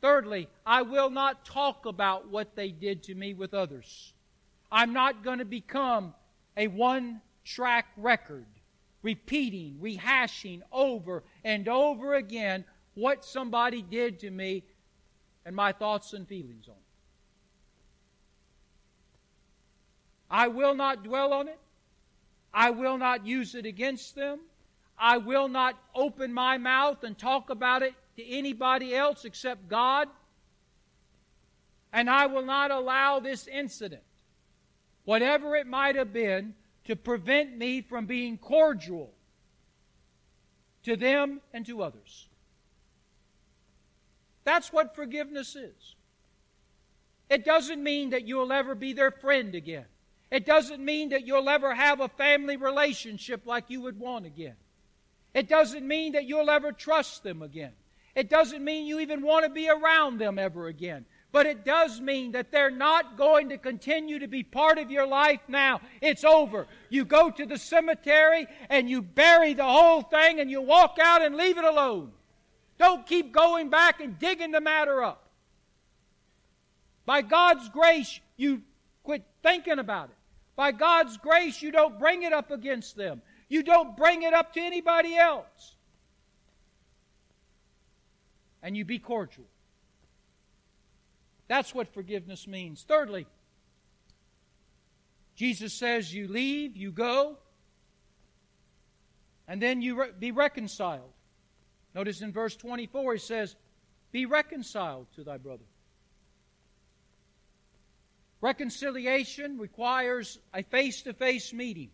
Thirdly, 0.01 0.47
I 0.65 0.81
will 0.81 1.09
not 1.09 1.45
talk 1.45 1.85
about 1.85 2.29
what 2.29 2.55
they 2.55 2.69
did 2.69 3.03
to 3.03 3.15
me 3.15 3.33
with 3.33 3.53
others. 3.53 4.13
I'm 4.71 4.93
not 4.93 5.23
going 5.23 5.39
to 5.39 5.45
become 5.45 6.13
a 6.55 6.67
one 6.67 7.21
track 7.43 7.87
record, 7.97 8.45
repeating, 9.01 9.77
rehashing 9.81 10.61
over 10.71 11.23
and 11.43 11.67
over 11.67 12.15
again 12.15 12.63
what 12.93 13.25
somebody 13.25 13.81
did 13.81 14.19
to 14.19 14.29
me 14.29 14.63
and 15.45 15.55
my 15.55 15.71
thoughts 15.71 16.13
and 16.13 16.27
feelings 16.27 16.67
on 16.67 16.75
it. 16.75 16.81
I 20.29 20.47
will 20.47 20.75
not 20.75 21.03
dwell 21.03 21.33
on 21.33 21.49
it. 21.49 21.59
I 22.53 22.69
will 22.69 22.97
not 22.97 23.25
use 23.25 23.55
it 23.55 23.65
against 23.65 24.15
them. 24.15 24.39
I 24.97 25.17
will 25.17 25.47
not 25.47 25.77
open 25.95 26.33
my 26.33 26.57
mouth 26.57 27.03
and 27.03 27.17
talk 27.17 27.49
about 27.49 27.81
it 27.81 27.93
to 28.17 28.25
anybody 28.25 28.95
else 28.95 29.25
except 29.25 29.67
God. 29.67 30.07
And 31.91 32.09
I 32.09 32.27
will 32.27 32.45
not 32.45 32.71
allow 32.71 33.19
this 33.19 33.47
incident 33.47 34.03
whatever 35.05 35.55
it 35.55 35.67
might 35.67 35.95
have 35.95 36.13
been, 36.13 36.55
to 36.85 36.95
prevent 36.95 37.57
me 37.57 37.81
from 37.81 38.05
being 38.05 38.37
cordial 38.37 39.11
to 40.83 40.95
them 40.95 41.41
and 41.53 41.65
to 41.65 41.83
others. 41.83 42.27
That's 44.43 44.73
what 44.73 44.95
forgiveness 44.95 45.55
is. 45.55 45.95
It 47.29 47.45
doesn't 47.45 47.81
mean 47.81 48.09
that 48.09 48.27
you'll 48.27 48.51
ever 48.51 48.75
be 48.75 48.93
their 48.93 49.11
friend 49.11 49.55
again. 49.55 49.85
It 50.31 50.45
doesn't 50.45 50.83
mean 50.83 51.09
that 51.09 51.25
you'll 51.27 51.49
ever 51.49 51.73
have 51.75 51.99
a 51.99 52.07
family 52.07 52.57
relationship 52.57 53.45
like 53.45 53.65
you 53.69 53.81
would 53.81 53.99
want 53.99 54.25
again. 54.25 54.55
It 55.33 55.47
doesn't 55.47 55.87
mean 55.87 56.13
that 56.13 56.25
you'll 56.25 56.49
ever 56.49 56.71
trust 56.71 57.23
them 57.23 57.41
again. 57.41 57.73
It 58.15 58.29
doesn't 58.29 58.63
mean 58.63 58.85
you 58.85 58.99
even 58.99 59.21
want 59.21 59.45
to 59.45 59.51
be 59.51 59.69
around 59.69 60.19
them 60.19 60.37
ever 60.37 60.67
again. 60.67 61.05
But 61.31 61.45
it 61.45 61.63
does 61.63 62.01
mean 62.01 62.33
that 62.33 62.51
they're 62.51 62.69
not 62.69 63.17
going 63.17 63.49
to 63.49 63.57
continue 63.57 64.19
to 64.19 64.27
be 64.27 64.43
part 64.43 64.77
of 64.77 64.91
your 64.91 65.07
life 65.07 65.39
now. 65.47 65.79
It's 66.01 66.25
over. 66.25 66.67
You 66.89 67.05
go 67.05 67.31
to 67.31 67.45
the 67.45 67.57
cemetery 67.57 68.47
and 68.69 68.89
you 68.89 69.01
bury 69.01 69.53
the 69.53 69.63
whole 69.63 70.01
thing 70.01 70.41
and 70.41 70.51
you 70.51 70.61
walk 70.61 70.97
out 71.01 71.21
and 71.21 71.35
leave 71.35 71.57
it 71.57 71.63
alone. 71.63 72.11
Don't 72.77 73.05
keep 73.05 73.31
going 73.31 73.69
back 73.69 74.01
and 74.01 74.19
digging 74.19 74.51
the 74.51 74.59
matter 74.59 75.03
up. 75.03 75.29
By 77.05 77.21
God's 77.21 77.69
grace, 77.69 78.19
you 78.35 78.61
quit 79.03 79.23
thinking 79.41 79.79
about 79.79 80.09
it. 80.09 80.15
By 80.55 80.71
God's 80.71 81.17
grace, 81.17 81.61
you 81.61 81.71
don't 81.71 81.97
bring 81.97 82.23
it 82.23 82.33
up 82.33 82.51
against 82.51 82.95
them. 82.97 83.21
You 83.47 83.63
don't 83.63 83.95
bring 83.95 84.23
it 84.23 84.33
up 84.33 84.53
to 84.53 84.59
anybody 84.59 85.15
else. 85.15 85.75
And 88.61 88.75
you 88.75 88.83
be 88.83 88.99
cordial. 88.99 89.45
That's 91.51 91.75
what 91.75 91.93
forgiveness 91.93 92.47
means. 92.47 92.85
Thirdly, 92.87 93.27
Jesus 95.35 95.73
says 95.73 96.13
you 96.13 96.29
leave, 96.29 96.77
you 96.77 96.93
go, 96.93 97.39
and 99.49 99.61
then 99.61 99.81
you 99.81 99.99
re- 99.99 100.11
be 100.17 100.31
reconciled. 100.31 101.11
Notice 101.93 102.21
in 102.21 102.31
verse 102.31 102.55
24 102.55 103.15
he 103.15 103.19
says, 103.19 103.57
Be 104.13 104.25
reconciled 104.25 105.07
to 105.15 105.25
thy 105.25 105.35
brother. 105.35 105.65
Reconciliation 108.39 109.57
requires 109.57 110.39
a 110.53 110.63
face 110.63 111.01
to 111.01 111.11
face 111.11 111.51
meeting. 111.51 111.89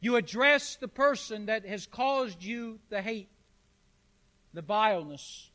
You 0.00 0.16
address 0.16 0.74
the 0.74 0.88
person 0.88 1.46
that 1.46 1.64
has 1.66 1.86
caused 1.86 2.42
you 2.42 2.80
the 2.90 3.00
hate, 3.00 3.30
the 4.52 4.62
vileness, 4.62 5.51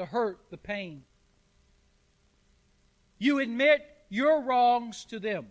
the 0.00 0.06
hurt, 0.06 0.38
the 0.50 0.56
pain. 0.56 1.02
You 3.18 3.38
admit 3.40 3.86
your 4.08 4.40
wrongs 4.40 5.04
to 5.10 5.18
them. 5.18 5.48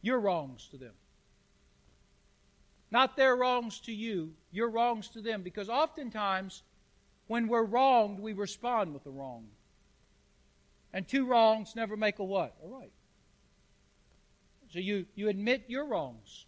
Your 0.00 0.20
wrongs 0.20 0.68
to 0.70 0.76
them. 0.76 0.92
Not 2.92 3.16
their 3.16 3.34
wrongs 3.34 3.80
to 3.80 3.92
you, 3.92 4.34
your 4.52 4.70
wrongs 4.70 5.08
to 5.08 5.20
them. 5.20 5.42
Because 5.42 5.68
oftentimes, 5.68 6.62
when 7.26 7.48
we're 7.48 7.64
wronged, 7.64 8.20
we 8.20 8.32
respond 8.32 8.94
with 8.94 9.04
a 9.06 9.10
wrong. 9.10 9.48
And 10.92 11.08
two 11.08 11.26
wrongs 11.26 11.74
never 11.74 11.96
make 11.96 12.20
a 12.20 12.24
what? 12.24 12.54
A 12.64 12.68
right. 12.68 12.92
So 14.72 14.78
you, 14.78 15.06
you 15.16 15.28
admit 15.28 15.64
your 15.66 15.84
wrongs. 15.84 16.46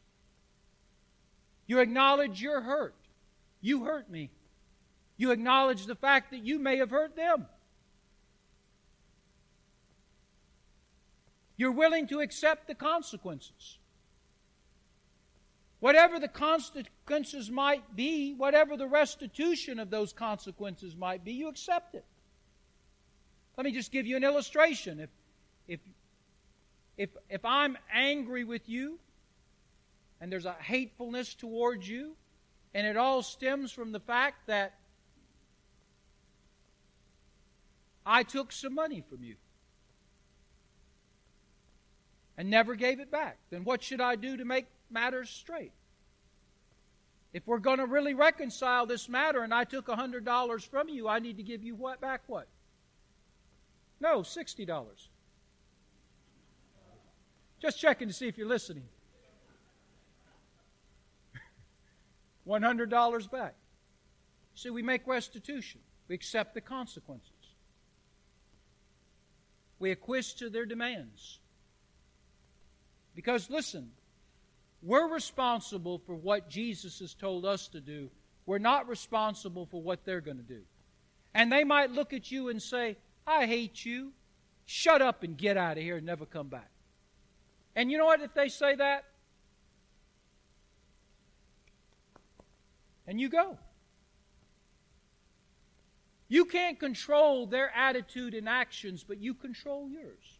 You 1.66 1.80
acknowledge 1.80 2.40
your 2.40 2.60
hurt. 2.60 2.94
You 3.60 3.82
hurt 3.82 4.08
me. 4.08 4.30
You 5.16 5.30
acknowledge 5.30 5.86
the 5.86 5.94
fact 5.94 6.30
that 6.30 6.44
you 6.44 6.58
may 6.58 6.76
have 6.78 6.90
hurt 6.90 7.16
them. 7.16 7.46
You're 11.56 11.72
willing 11.72 12.06
to 12.08 12.20
accept 12.20 12.66
the 12.66 12.74
consequences. 12.74 13.78
Whatever 15.80 16.18
the 16.18 16.28
consequences 16.28 17.50
might 17.50 17.96
be, 17.96 18.34
whatever 18.34 18.76
the 18.76 18.86
restitution 18.86 19.78
of 19.78 19.88
those 19.88 20.12
consequences 20.12 20.94
might 20.94 21.24
be, 21.24 21.32
you 21.32 21.48
accept 21.48 21.94
it. 21.94 22.04
Let 23.56 23.64
me 23.64 23.72
just 23.72 23.90
give 23.90 24.06
you 24.06 24.16
an 24.16 24.24
illustration. 24.24 25.00
If, 25.00 25.10
if 25.66 25.80
if, 26.96 27.10
if 27.28 27.44
I'm 27.44 27.76
angry 27.92 28.44
with 28.44 28.68
you 28.68 28.98
and 30.20 30.32
there's 30.32 30.46
a 30.46 30.52
hatefulness 30.54 31.34
towards 31.34 31.88
you, 31.88 32.16
and 32.74 32.86
it 32.86 32.96
all 32.96 33.22
stems 33.22 33.70
from 33.70 33.92
the 33.92 34.00
fact 34.00 34.46
that 34.46 34.74
I 38.06 38.22
took 38.22 38.52
some 38.52 38.74
money 38.74 39.02
from 39.10 39.24
you 39.24 39.34
and 42.38 42.48
never 42.48 42.76
gave 42.76 43.00
it 43.00 43.10
back, 43.10 43.38
then 43.50 43.64
what 43.64 43.82
should 43.82 44.00
I 44.00 44.14
do 44.14 44.36
to 44.36 44.44
make 44.44 44.66
matters 44.88 45.28
straight? 45.28 45.72
If 47.32 47.46
we're 47.46 47.58
going 47.58 47.78
to 47.78 47.86
really 47.86 48.14
reconcile 48.14 48.86
this 48.86 49.08
matter 49.08 49.42
and 49.42 49.52
I 49.52 49.64
took 49.64 49.88
a 49.88 49.96
$100 49.96 50.68
from 50.68 50.88
you, 50.88 51.08
I 51.08 51.18
need 51.18 51.36
to 51.38 51.42
give 51.42 51.64
you 51.64 51.74
what 51.74 52.00
back 52.00 52.22
what? 52.28 52.46
No, 54.00 54.20
$60. 54.20 54.84
Just 57.60 57.80
checking 57.80 58.08
to 58.08 58.14
see 58.14 58.28
if 58.28 58.38
you're 58.38 58.46
listening. 58.46 58.84
$100 62.46 63.30
back. 63.30 63.54
See, 64.54 64.70
we 64.70 64.82
make 64.82 65.06
restitution. 65.06 65.80
We 66.08 66.14
accept 66.14 66.54
the 66.54 66.60
consequences. 66.60 67.35
We 69.78 69.90
acquiesce 69.90 70.32
to 70.34 70.50
their 70.50 70.66
demands. 70.66 71.38
Because, 73.14 73.50
listen, 73.50 73.92
we're 74.82 75.08
responsible 75.08 75.98
for 75.98 76.14
what 76.14 76.48
Jesus 76.48 77.00
has 77.00 77.14
told 77.14 77.44
us 77.44 77.68
to 77.68 77.80
do. 77.80 78.10
We're 78.44 78.58
not 78.58 78.88
responsible 78.88 79.66
for 79.66 79.82
what 79.82 80.04
they're 80.04 80.20
going 80.20 80.36
to 80.36 80.42
do. 80.42 80.62
And 81.34 81.50
they 81.50 81.64
might 81.64 81.90
look 81.90 82.12
at 82.12 82.30
you 82.30 82.48
and 82.48 82.62
say, 82.62 82.96
I 83.26 83.46
hate 83.46 83.84
you. 83.84 84.12
Shut 84.64 85.02
up 85.02 85.22
and 85.22 85.36
get 85.36 85.56
out 85.56 85.76
of 85.76 85.82
here 85.82 85.96
and 85.96 86.06
never 86.06 86.26
come 86.26 86.48
back. 86.48 86.70
And 87.74 87.90
you 87.90 87.98
know 87.98 88.06
what? 88.06 88.20
If 88.20 88.34
they 88.34 88.48
say 88.48 88.74
that, 88.76 89.04
and 93.06 93.20
you 93.20 93.28
go. 93.28 93.58
You 96.28 96.44
can't 96.44 96.78
control 96.78 97.46
their 97.46 97.70
attitude 97.74 98.34
and 98.34 98.48
actions, 98.48 99.04
but 99.06 99.18
you 99.18 99.34
control 99.34 99.88
yours. 99.88 100.38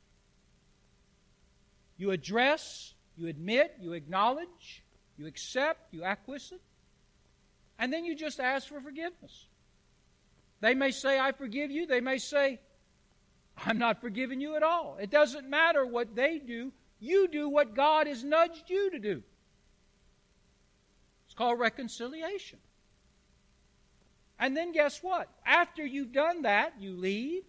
You 1.97 2.11
address, 2.11 2.95
you 3.17 3.29
admit, 3.29 3.77
you 3.81 3.93
acknowledge, 3.93 4.83
you 5.17 5.27
accept, 5.27 5.93
you 5.95 6.05
acquiesce, 6.05 6.53
and 7.79 7.93
then 7.93 8.05
you 8.05 8.15
just 8.15 8.41
ask 8.41 8.69
for 8.69 8.81
forgiveness. 8.81 9.47
They 10.61 10.75
may 10.75 10.91
say, 10.91 11.19
I 11.19 11.33
forgive 11.33 11.71
you. 11.71 11.87
They 11.87 12.01
may 12.01 12.19
say, 12.19 12.61
I'm 13.65 13.79
not 13.79 14.01
forgiving 14.01 14.41
you 14.41 14.57
at 14.57 14.63
all. 14.63 14.97
It 15.01 15.11
doesn't 15.11 15.49
matter 15.49 15.87
what 15.87 16.15
they 16.15 16.39
do. 16.39 16.73
You 16.99 17.29
do 17.29 17.49
what 17.49 17.75
God 17.75 18.07
has 18.07 18.25
nudged 18.25 18.69
you 18.69 18.91
to 18.91 18.99
do. 18.99 19.23
It's 21.27 21.35
called 21.35 21.59
reconciliation. 21.59 22.59
And 24.39 24.57
then 24.57 24.73
guess 24.73 25.03
what? 25.03 25.29
After 25.45 25.85
you've 25.85 26.13
done 26.13 26.43
that, 26.43 26.75
you 26.79 26.93
leave, 26.93 27.43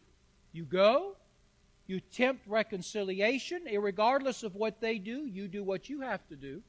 you 0.54 0.64
go, 0.64 1.16
you 1.86 2.00
tempt 2.00 2.48
reconciliation. 2.48 3.64
Regardless 3.80 4.44
of 4.44 4.56
what 4.56 4.80
they 4.80 4.98
do, 4.98 5.26
you 5.26 5.48
do 5.48 5.64
what 5.64 5.90
you 5.90 6.02
have 6.02 6.26
to 6.30 6.36
do. 6.36 6.62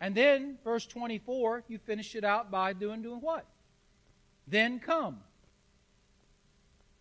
And 0.00 0.14
then, 0.14 0.58
verse 0.62 0.86
24, 0.86 1.64
you 1.68 1.78
finish 1.78 2.14
it 2.14 2.24
out 2.24 2.50
by 2.50 2.72
doing, 2.74 3.02
doing 3.02 3.20
what? 3.20 3.46
Then 4.46 4.78
come. 4.78 5.20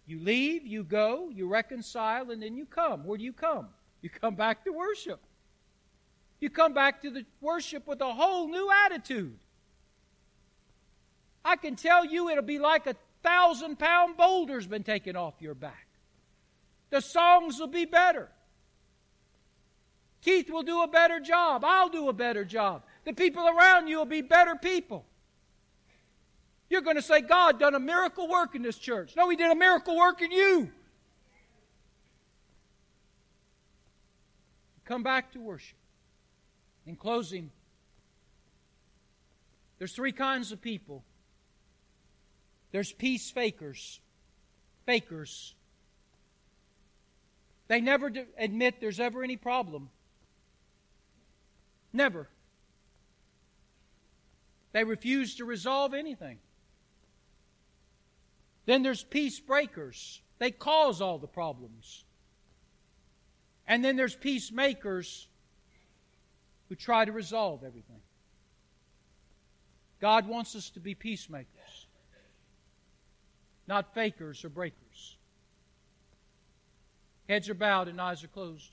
You 0.08 0.20
leave, 0.20 0.66
you 0.66 0.84
go, 0.84 1.30
you 1.34 1.47
reconcile, 1.47 2.32
and 2.32 2.41
then 2.41 2.56
you 2.56 2.66
come. 2.66 3.06
Where 3.06 3.18
do 3.18 3.24
you 3.24 3.34
come? 3.34 3.68
You 4.01 4.10
come 4.10 4.36
back 4.36 4.64
to 4.66 4.72
worship. 4.72 5.20
You 6.39 6.49
come 6.49 6.74
back 6.74 7.01
to 7.01 7.10
the 7.10 7.26
worship 7.41 7.88
with 7.88 8.01
a 8.01 8.14
whole 8.14 8.47
new 8.47 8.70
attitude. 8.86 9.38
I 11.46 11.56
can 11.56 11.76
tell 11.76 12.04
you 12.04 12.30
it'll 12.30 12.43
be 12.43 12.58
like 12.58 12.88
a 12.88 12.96
thousand 13.22 13.78
pound 13.78 14.18
boulder's 14.18 14.66
been 14.66 14.84
taken 14.84 15.16
off 15.16 15.36
your 15.39 15.54
back. 15.54 15.88
The 16.89 17.02
songs 17.02 17.60
will 17.60 17.68
be 17.68 17.86
better. 17.86 18.30
Keith 20.22 20.50
will 20.50 20.64
do 20.64 20.82
a 20.82 20.88
better 20.88 21.20
job. 21.20 21.64
I'll 21.64 21.89
do 21.89 22.10
a 22.10 22.14
better 22.14 22.43
job. 22.43 22.82
The 23.04 23.14
people 23.14 23.48
around 23.48 23.88
you 23.88 23.98
will 23.98 24.06
be 24.06 24.22
better 24.22 24.56
people. 24.56 25.06
You're 26.68 26.82
going 26.82 26.96
to 26.96 27.02
say, 27.02 27.22
God 27.22 27.60
done 27.60 27.76
a 27.76 27.80
miracle 27.80 28.28
work 28.28 28.56
in 28.56 28.64
this 28.64 28.80
church. 28.80 29.16
No, 29.16 29.30
He 29.30 29.36
did 29.36 29.52
a 29.52 29.56
miracle 29.56 29.96
work 29.96 30.24
in 30.24 30.32
you. 30.32 30.72
Come 34.84 35.04
back 35.04 35.32
to 35.34 35.39
worship. 35.39 35.78
In 36.88 36.96
closing, 36.96 37.52
there's 39.78 39.93
three 39.93 40.12
kinds 40.12 40.52
of 40.52 40.60
people 40.60 41.04
there's 42.76 42.92
peace 42.92 43.32
fakers, 43.32 44.02
fakers. 44.86 45.56
They 47.70 47.80
never 47.80 48.12
admit 48.38 48.82
there's 48.82 49.00
ever 49.00 49.24
any 49.24 49.38
problem. 49.38 49.90
Never. 51.94 52.28
They 54.74 54.84
refuse 54.84 55.36
to 55.36 55.46
resolve 55.46 55.94
anything. 55.94 56.38
Then 58.66 58.84
there's 58.84 59.06
peace 59.06 59.40
breakers. 59.40 60.20
They 60.40 60.52
cause 60.52 61.00
all 61.00 61.18
the 61.18 61.28
problems. 61.28 62.04
And 63.66 63.86
then 63.86 63.96
there's 63.96 64.18
peacemakers 64.18 65.30
who 66.68 66.76
try 66.76 67.06
to 67.06 67.14
resolve 67.14 67.64
everything. 67.64 68.02
God 70.02 70.28
wants 70.28 70.58
us 70.58 70.72
to 70.72 70.82
be 70.82 70.94
peacemakers, 70.94 71.55
not 73.68 73.93
fakers 73.93 74.43
or 74.45 74.49
breakers. 74.49 75.18
Heads 77.28 77.49
are 77.49 77.55
bowed 77.55 77.88
and 77.88 77.99
eyes 77.99 78.24
are 78.24 78.28
closed. 78.28 78.72